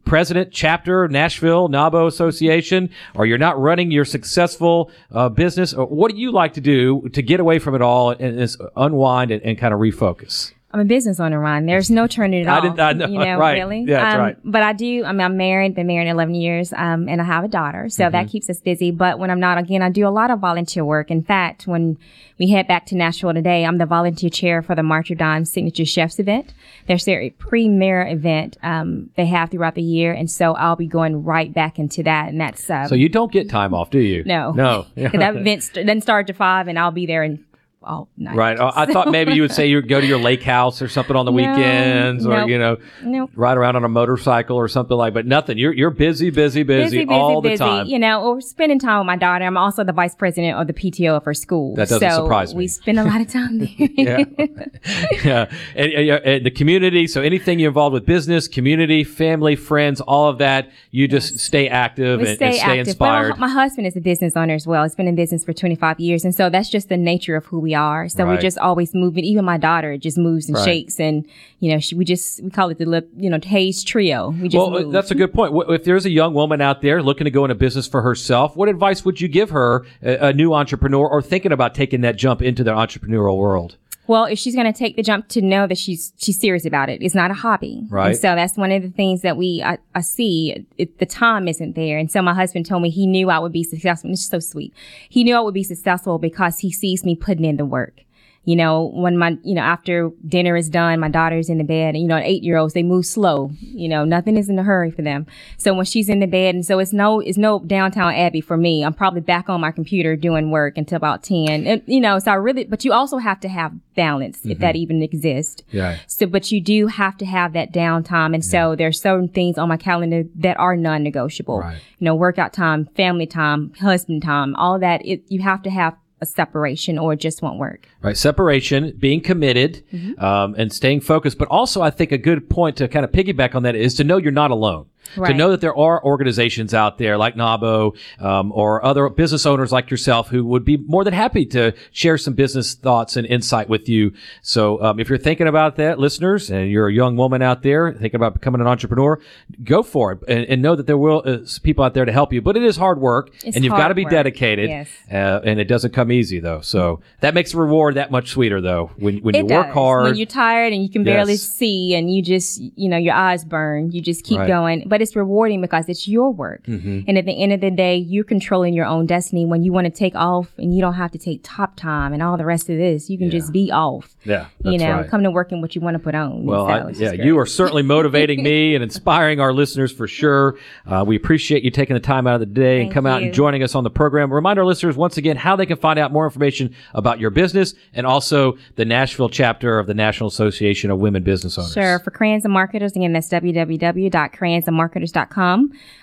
president, 0.05 0.53
chapter, 0.53 1.07
Nashville, 1.07 1.69
NAWBO 1.69 2.09
Association, 2.09 2.91
or 3.15 3.25
you're 3.25 3.39
not 3.39 3.59
running 3.59 3.93
your 3.93 4.05
successful 4.05 4.91
uh, 5.13 5.29
business, 5.29 5.73
uh, 5.75 5.85
what 5.85 6.11
do 6.11 6.19
you 6.19 6.33
like 6.33 6.55
to 6.55 6.61
do 6.61 7.09
to 7.13 7.23
get 7.23 7.39
away 7.39 7.61
from 7.61 7.75
it 7.75 7.83
all 7.83 8.11
and, 8.11 8.41
and 8.41 8.57
unwind 8.77 9.31
and, 9.31 9.43
and 9.43 9.59
kind 9.59 9.73
of 9.73 9.79
refocus? 9.79 10.53
I'm 10.71 10.81
a 10.81 10.85
business 10.85 11.19
owner, 11.19 11.41
Ron. 11.41 11.65
There's 11.65 11.91
no 11.91 12.07
turning 12.07 12.43
it 12.43 12.47
I 12.49 12.59
off. 12.59 12.63
didn't- 12.63 12.81
I 12.81 12.93
know, 12.93 13.07
you 13.07 13.19
know, 13.19 13.39
right. 13.39 13.53
really. 13.59 13.85
Yeah, 13.89 14.03
that's 14.03 14.15
um, 14.17 14.21
right. 14.21 14.37
But 14.45 14.63
I 14.63 14.75
do. 14.75 15.03
I 15.05 15.13
mean, 15.13 15.23
I'm 15.23 15.37
married. 15.39 15.75
Been 15.75 15.87
married 15.87 16.09
11 16.09 16.35
years, 16.35 16.75
um, 16.75 17.09
and 17.09 17.23
I 17.23 17.25
have 17.25 17.43
a 17.43 17.49
daughter, 17.49 17.89
so 17.89 18.05
Mm-hmm. 18.05 18.13
that 18.13 18.29
keeps 18.29 18.51
us 18.51 18.61
busy. 18.61 18.91
But 18.91 19.19
when 19.19 19.31
I'm 19.31 19.41
not, 19.41 19.57
again, 19.57 19.81
I 19.81 19.89
do 19.89 20.07
a 20.07 20.11
lot 20.11 20.31
of 20.31 20.41
volunteer 20.41 20.85
work. 20.85 21.11
In 21.11 21.23
fact, 21.23 21.67
when 21.67 21.97
we 22.39 22.51
head 22.51 22.69
back 22.69 22.85
to 22.87 22.97
Nashville 22.97 23.33
today, 23.33 23.65
I'm 23.65 23.79
the 23.79 23.87
volunteer 23.87 24.29
chair 24.31 24.61
for 24.61 24.75
the 24.75 24.83
March 24.83 25.11
of 25.11 25.17
Dimes 25.19 25.51
Signature 25.51 25.87
Chefs 25.87 26.19
event. 26.19 26.53
There's 26.87 27.07
their 27.07 27.31
premier 27.39 28.07
event 28.07 28.59
um, 28.63 29.09
they 29.17 29.25
have 29.27 29.51
throughout 29.51 29.75
the 29.75 29.83
year, 29.83 30.13
and 30.13 30.31
so 30.31 30.53
I'll 30.53 30.77
be 30.77 30.87
going 30.87 31.25
right 31.25 31.53
back 31.53 31.79
into 31.79 32.03
that. 32.03 32.29
And 32.29 32.39
that's 32.39 32.69
um, 32.69 32.89
So 32.89 32.95
you 32.95 33.09
don't 33.09 33.33
get 33.33 33.49
time 33.49 33.73
off, 33.73 33.89
do 33.91 33.99
you? 34.01 34.23
no, 34.25 34.53
No. 34.53 34.83
'Cause 34.99 35.13
that 35.13 35.35
event 35.35 35.63
st- 35.63 35.87
doesn't 35.87 36.03
start 36.03 36.27
to 36.27 36.35
five, 36.35 36.69
and 36.69 36.79
I'll 36.79 36.91
be 36.91 37.07
there 37.07 37.23
in 37.25 37.43
all 37.83 38.09
night. 38.17 38.37
Right. 38.37 38.59
Oh, 38.59 38.71
I 38.75 38.87
thought 38.87 39.11
maybe 39.11 39.33
you 39.33 39.43
would 39.43 39.53
say 39.53 39.67
you 39.69 39.81
go 39.83 40.01
to 40.01 40.07
your 40.07 40.19
lake 40.19 40.43
house 40.43 40.83
or 40.83 40.89
something 40.89 41.15
on 41.17 41.25
the 41.27 41.33
No, 41.33 41.37
weekends, 41.37 42.27
or 42.27 42.31
nope. 42.41 42.49
you 42.49 42.59
know, 42.59 42.77
Nope. 43.03 43.31
ride 43.35 43.57
around 43.57 43.77
on 43.77 43.85
a 43.85 43.89
motorcycle 43.89 44.57
or 44.57 44.69
something 44.69 44.97
like. 44.97 45.15
But 45.15 45.27
nothing. 45.27 45.59
You're 45.59 45.73
you're 45.73 45.91
busy, 45.91 46.31
busy, 46.31 46.63
busy, 46.65 47.05
busy 47.05 47.09
all 47.11 47.41
the 47.41 47.57
time. 47.57 47.87
You 47.87 47.99
know, 47.99 48.23
or 48.23 48.41
spending 48.41 48.79
time 48.79 48.99
with 49.01 49.07
my 49.07 49.17
daughter. 49.17 49.45
I'm 49.45 49.57
also 49.57 49.85
the 49.85 49.93
vice 49.93 50.15
president 50.15 50.59
of 50.59 50.67
the 50.67 50.73
PTO 50.73 51.17
of 51.17 51.25
her 51.25 51.35
school. 51.35 51.75
That 51.77 51.89
doesn't 51.89 52.11
so 52.11 52.25
surprise 52.25 52.55
me. 52.55 52.59
We 52.59 52.69
spend 52.69 52.99
a 52.99 53.05
lot 53.05 53.21
of 53.21 53.29
time 53.29 53.59
there. 53.61 53.69
yeah. 53.79 54.25
yeah. 55.25 55.51
And, 55.75 55.93
and, 55.93 56.11
and 56.25 56.47
the 56.47 56.51
community. 56.51 57.07
So 57.07 57.23
anything 57.23 57.59
you're 57.59 57.69
involved 57.71 57.95
with, 57.95 58.05
business, 58.07 58.49
community, 58.49 59.05
family, 59.05 59.57
friends, 59.57 60.01
all 60.01 60.29
of 60.29 60.39
that, 60.39 60.71
you 60.91 61.09
just 61.09 61.39
stay 61.39 61.69
active 61.69 62.21
and, 62.21 62.37
stay 62.37 62.47
and 62.47 62.55
stay 62.57 62.65
active. 62.65 62.89
inspired. 62.89 63.39
My, 63.39 63.47
my 63.47 63.53
husband 63.53 63.87
is 63.87 63.97
a 63.97 64.01
business 64.01 64.37
owner 64.37 64.55
as 64.55 64.67
well. 64.67 64.83
He's 64.83 64.95
been 64.95 65.09
in 65.09 65.15
business 65.15 65.45
for 65.45 65.53
25 65.53 66.01
years. 66.01 66.25
And 66.25 66.35
so 66.35 66.51
that's 66.51 66.69
just 66.69 66.89
the 66.89 66.97
nature 66.97 67.37
of 67.37 67.47
who 67.47 67.61
we 67.61 67.68
are. 67.75 68.09
So 68.09 68.25
Right. 68.25 68.35
we're 68.35 68.41
just 68.41 68.59
always 68.59 68.95
moving. 68.95 69.25
Even 69.25 69.45
my 69.45 69.59
daughter 69.59 69.97
just 69.97 70.19
moves 70.19 70.49
and 70.49 70.57
Right. 70.57 70.65
shakes. 70.65 70.99
And, 71.01 71.25
you 71.61 71.73
know, 71.73 71.79
she, 71.79 71.95
we 71.95 72.05
just, 72.05 72.43
we 72.43 72.51
call 72.51 72.71
it 72.71 72.79
the, 72.79 72.85
lip- 72.87 73.11
you 73.17 73.31
know, 73.31 73.39
Hayes 73.43 73.83
trio. 73.83 74.31
We 74.31 74.49
just 74.49 74.57
well, 74.57 74.77
uh, 74.77 74.83
move. 74.83 74.93
that's 74.93 75.11
a 75.11 75.15
good 75.15 75.33
point. 75.33 75.55
If 75.69 75.85
there's 75.85 76.07
a 76.07 76.11
young 76.11 76.35
woman 76.35 76.61
out 76.61 76.83
there 76.83 77.03
looking 77.03 77.25
to 77.25 77.31
go 77.31 77.45
into 77.45 77.55
business 77.55 77.87
for 77.87 78.03
herself, 78.03 78.57
what 78.57 78.69
advice 78.69 79.05
would 79.05 79.21
you 79.21 79.29
give 79.29 79.51
her, 79.51 79.85
a, 80.03 80.29
a 80.29 80.33
new 80.33 80.53
entrepreneur, 80.55 81.07
or 81.09 81.21
thinking 81.23 81.53
about 81.53 81.75
taking 81.75 82.01
that 82.03 82.17
jump 82.17 82.43
into 82.43 82.63
the 82.65 82.73
entrepreneurial 82.73 83.37
world? 83.37 83.77
Well, 84.09 84.25
if 84.25 84.39
she's 84.39 84.55
going 84.55 84.73
to 84.73 84.77
take 84.77 84.97
the 84.97 85.03
jump 85.03 85.29
to 85.29 85.43
know 85.43 85.67
that 85.67 85.79
she's 85.79 86.13
she's 86.17 86.41
serious 86.41 86.65
about 86.65 86.89
it, 86.89 87.03
it's 87.03 87.15
not 87.15 87.31
a 87.31 87.35
hobby. 87.35 87.85
Right. 87.89 88.09
And 88.09 88.17
so 88.17 88.35
that's 88.35 88.57
one 88.57 88.73
of 88.73 88.83
the 88.83 88.89
things 88.89 89.21
that 89.21 89.37
we 89.37 89.63
I, 89.63 89.79
I 89.95 90.01
see. 90.01 90.67
It, 90.79 90.99
the 90.99 91.07
time 91.07 91.47
isn't 91.47 91.75
there, 91.75 91.99
and 91.99 92.11
so 92.11 92.23
my 92.23 92.35
husband 92.35 92.67
told 92.67 92.83
me 92.83 92.91
he 92.91 93.07
knew 93.07 93.31
I 93.31 93.39
would 93.39 93.53
be 93.53 93.63
successful. 93.63 94.09
And 94.09 94.15
it's 94.15 94.27
so 94.27 94.41
sweet. 94.41 94.75
He 95.09 95.23
knew 95.23 95.37
I 95.37 95.41
would 95.41 95.55
be 95.55 95.63
successful 95.63 96.19
because 96.19 96.59
he 96.59 96.73
sees 96.73 97.05
me 97.05 97.15
putting 97.15 97.45
in 97.45 97.59
the 97.59 97.67
work. 97.67 98.01
You 98.49 98.57
know, 98.57 98.91
when 98.95 99.19
my, 99.19 99.37
you 99.43 99.55
know, 99.55 99.61
after 99.61 100.11
dinner 100.27 100.57
is 100.57 100.71
done, 100.71 101.01
my 101.01 101.11
daughter's 101.11 101.51
in 101.51 101.59
the 101.59 101.65
bed 101.65 101.95
and, 101.95 102.01
you 102.01 102.09
know, 102.09 102.17
eight 102.17 102.43
year 102.43 102.57
olds, 102.57 102.73
they 102.73 102.83
move 102.83 103.05
slow. 103.05 103.51
You 103.61 103.91
know, 103.91 104.07
nothing 104.07 104.39
is 104.39 104.49
in 104.49 104.59
a 104.59 104.63
hurry 104.63 104.91
for 104.91 105.03
them. 105.03 105.27
So 105.59 105.75
when 105.75 105.85
she's 105.85 106.09
in 106.09 106.21
the 106.21 106.27
bed, 106.27 106.55
and 106.55 106.65
so 106.65 106.79
it's 106.79 106.95
no, 106.95 107.21
it's 107.21 107.37
no 107.37 107.59
downtown 107.59 108.15
Abbey 108.15 108.41
for 108.41 108.57
me. 108.57 108.87
I'm 108.87 108.95
probably 108.95 109.21
back 109.21 109.51
on 109.51 109.61
my 109.61 109.71
computer 109.71 110.17
doing 110.17 110.51
work 110.51 110.79
until 110.79 110.97
about 110.97 111.23
10. 111.25 111.67
And, 111.67 111.83
you 111.85 112.01
know, 112.01 112.19
so 112.21 112.31
I 112.31 112.37
really, 112.37 112.65
but 112.65 112.87
you 112.87 112.93
also 112.95 113.19
have 113.19 113.39
to 113.41 113.51
have 113.51 113.71
balance 113.95 114.41
if 114.47 114.61
that 114.61 114.77
mm-hmm. 114.77 114.83
even 114.83 115.03
exists. 115.03 115.63
Yeah. 115.71 115.99
So, 116.07 116.25
but 116.25 116.51
you 116.51 116.63
do 116.63 116.87
have 116.87 117.19
to 117.19 117.27
have 117.27 117.53
that 117.53 117.71
downtime. 117.71 118.33
And 118.33 118.43
so 118.43 118.75
there's 118.75 118.99
certain 118.99 119.29
things 119.29 119.59
on 119.59 119.69
my 119.69 119.77
calendar 119.77 120.23
that 120.37 120.59
are 120.59 120.75
non-negotiable. 120.75 121.61
Right. 121.61 121.83
You 121.99 122.07
know, 122.07 122.15
workout 122.15 122.55
time, 122.55 122.87
family 122.97 123.27
time, 123.27 123.75
husband 123.75 124.23
time, 124.23 124.55
all 124.57 124.79
that. 124.79 125.05
It, 125.05 125.25
you 125.29 125.43
have 125.43 125.63
to 125.65 125.71
have 125.71 125.99
a 126.21 126.27
separation 126.27 126.99
or 126.99 127.13
it 127.13 127.21
just 127.21 127.43
won't 127.43 127.59
work. 127.59 127.89
Right. 128.03 128.17
Separation, 128.17 128.95
being 128.99 129.21
committed, 129.21 129.85
Mm-hmm. 129.93 130.23
um, 130.25 130.55
and 130.59 130.73
staying 130.73 131.01
focused. 131.01 131.39
But 131.39 131.49
also, 131.49 131.83
I 131.83 131.91
think 131.91 132.13
a 132.13 132.19
good 132.19 132.49
point 132.51 132.77
to 132.79 132.89
kind 132.89 133.05
of 133.05 133.13
piggyback 133.13 133.55
on 133.55 133.63
that 133.63 133.75
is 133.77 133.95
to 133.95 134.05
know 134.05 134.17
you're 134.17 134.33
not 134.33 134.51
alone. 134.51 134.87
To 135.17 135.35
know 135.35 135.51
that 135.51 135.61
there 135.61 135.77
are 135.77 136.03
organizations 136.05 136.75
out 136.75 136.99
there 136.99 137.17
like 137.17 137.35
NAWBO 137.35 137.97
um, 138.21 138.53
or 138.53 138.85
other 138.85 139.09
business 139.09 139.47
owners 139.47 139.73
like 139.73 139.91
yourself 139.91 140.29
who 140.29 140.45
would 140.45 140.65
be 140.65 140.77
more 140.77 141.05
than 141.05 141.15
happy 141.15 141.45
to 141.47 141.73
share 141.93 142.19
some 142.19 142.35
business 142.35 142.75
thoughts 142.75 143.17
and 143.17 143.27
insight 143.27 143.69
with 143.69 143.89
you. 143.89 144.13
So 144.43 144.83
um, 144.83 145.01
if 145.01 145.09
you're 145.09 145.19
thinking 145.19 145.47
about 145.47 145.77
that, 145.77 145.99
listeners, 145.99 146.51
and 146.51 146.71
you're 146.71 146.89
a 146.89 146.93
young 146.93 147.17
woman 147.17 147.43
out 147.43 147.63
there 147.63 147.93
thinking 147.93 148.17
about 148.17 148.35
becoming 148.35 148.61
an 148.61 148.67
entrepreneur, 148.67 149.21
go 149.65 149.83
for 149.83 150.13
it 150.13 150.19
and, 150.29 150.45
and 150.47 150.63
know 150.63 150.77
that 150.77 150.87
there 150.87 150.99
will 150.99 151.23
uh, 151.25 151.39
people 151.63 151.85
out 151.85 151.95
there 151.95 152.05
to 152.05 152.13
help 152.13 152.33
you. 152.33 152.41
But 152.43 152.57
it 152.57 152.63
is 152.63 152.77
hard 152.77 153.01
work, 153.01 153.31
It's 153.45 153.57
and 153.57 153.65
you've 153.65 153.73
got 153.75 153.89
to 153.89 153.95
be 153.95 154.05
work. 154.05 154.13
dedicated. 154.13 154.71
Yes. 154.71 154.89
Uh, 155.11 155.41
and 155.45 155.59
it 155.61 155.65
doesn't 155.69 155.93
come 155.93 156.13
easy 156.13 156.41
though. 156.41 156.61
So 156.61 157.01
that 157.21 157.35
makes 157.35 157.53
the 157.53 157.59
reward 157.59 157.95
that 157.97 158.11
much 158.11 158.31
sweeter 158.31 158.61
though 158.61 158.91
when 158.99 159.19
when 159.19 159.35
It 159.35 159.49
you 159.49 159.55
work 159.57 159.71
hard, 159.71 160.05
when 160.05 160.17
you're 160.17 160.27
tired 160.27 160.73
and 160.73 160.83
you 160.83 160.89
can 160.89 161.05
barely 161.05 161.33
Yes. 161.35 161.43
see 161.43 161.95
and 161.95 162.13
you 162.13 162.23
just, 162.23 162.61
you 162.77 162.89
know, 162.89 162.97
your 162.97 163.15
eyes 163.15 163.45
burn, 163.45 163.91
you 163.93 164.01
just 164.01 164.25
keep 164.25 164.39
Right. 164.39 164.49
going. 164.49 164.85
But 164.87 164.98
it's 165.01 165.17
rewarding 165.17 165.61
because 165.61 165.89
it's 165.89 166.09
your 166.09 166.33
work. 166.33 166.65
Mm-hmm. 166.65 167.01
And 167.07 167.19
at 167.19 167.25
the 167.25 167.43
end 167.43 167.53
of 167.53 167.61
the 167.61 167.71
day, 167.71 167.97
you're 167.97 168.25
controlling 168.25 168.75
your 168.75 168.87
own 168.87 169.07
destiny 169.07 169.47
when 169.47 169.63
you 169.63 169.73
want 169.73 169.87
to 169.87 169.91
take 169.91 170.15
off 170.15 170.53
and 170.59 170.75
you 170.75 170.81
don't 170.81 170.95
have 170.95 171.11
to 171.13 171.19
take 171.19 171.41
top 171.43 171.77
time 171.77 172.13
and 172.13 172.23
all 172.23 172.37
the 172.37 172.45
rest 172.45 172.69
of 172.69 172.77
this. 172.77 173.09
You 173.09 173.19
can 173.19 173.31
just 173.31 173.53
be 173.53 173.71
off. 173.71 174.17
yeah, 174.25 174.47
you 174.65 174.79
know, 174.79 174.99
right. 174.99 175.09
come 175.09 175.23
to 175.23 175.31
work 175.31 175.53
in 175.53 175.61
what 175.61 175.75
you 175.75 175.81
want 175.81 175.95
to 175.95 175.99
put 175.99 176.15
on. 176.15 176.45
Well, 176.45 176.67
So 176.67 176.73
I, 176.73 176.91
yeah, 176.91 177.13
you 177.13 177.39
are 177.39 177.47
certainly 177.47 177.83
motivating 177.83 178.43
me 178.43 178.75
and 178.75 178.83
inspiring 178.83 179.41
our 179.41 179.53
listeners 179.53 179.93
for 179.93 180.07
sure. 180.07 180.59
Uh, 180.87 181.05
we 181.07 181.17
appreciate 181.17 181.63
you 181.63 181.71
taking 181.71 181.95
the 181.95 182.01
time 182.01 182.27
out 182.27 182.35
of 182.35 182.41
the 182.41 182.47
day 182.47 182.81
and 182.81 182.87
Thank 182.87 182.95
come 182.95 183.07
out 183.07 183.23
and 183.23 183.33
joining 183.33 183.63
us 183.63 183.75
on 183.75 183.85
the 183.85 183.91
program. 183.91 184.33
Remind 184.33 184.59
our 184.59 184.65
listeners 184.65 184.97
once 184.97 185.17
again 185.17 185.37
how 185.37 185.57
they 185.57 185.67
can 185.67 185.77
find 185.77 185.99
out 185.99 186.13
more 186.13 186.25
information 186.25 186.75
about 186.95 187.21
your 187.21 187.31
business 187.31 187.75
and 187.95 188.07
also 188.07 188.57
the 188.77 188.85
Nashville 188.85 189.29
chapter 189.29 189.79
of 189.79 189.87
the 189.87 189.95
National 189.95 190.29
Association 190.29 190.91
of 190.91 190.99
Women 190.99 191.23
Business 191.23 191.59
Owners. 191.59 191.73
Sure. 191.73 191.99
For 192.01 192.11
Crayons 192.11 192.45
and 192.45 192.53
Marketers, 192.53 192.93
again, 192.93 193.13
that's 193.13 193.29
www.crayonsandmarketers.com. 193.29 194.78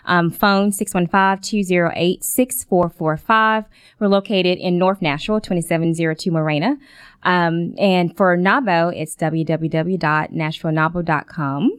Um, 0.05 0.31
phone 0.31 0.71
615-208-6445. 0.71 3.65
We're 3.99 4.07
located 4.07 4.57
in 4.57 4.77
North 4.77 5.01
Nashville, 5.01 5.41
2702 5.41 6.31
Morena. 6.31 6.77
Um, 7.23 7.75
and 7.77 8.15
for 8.15 8.37
NAWBO, 8.37 8.95
it's 8.95 9.15
www.nashvillenawbo.com. 9.15 11.71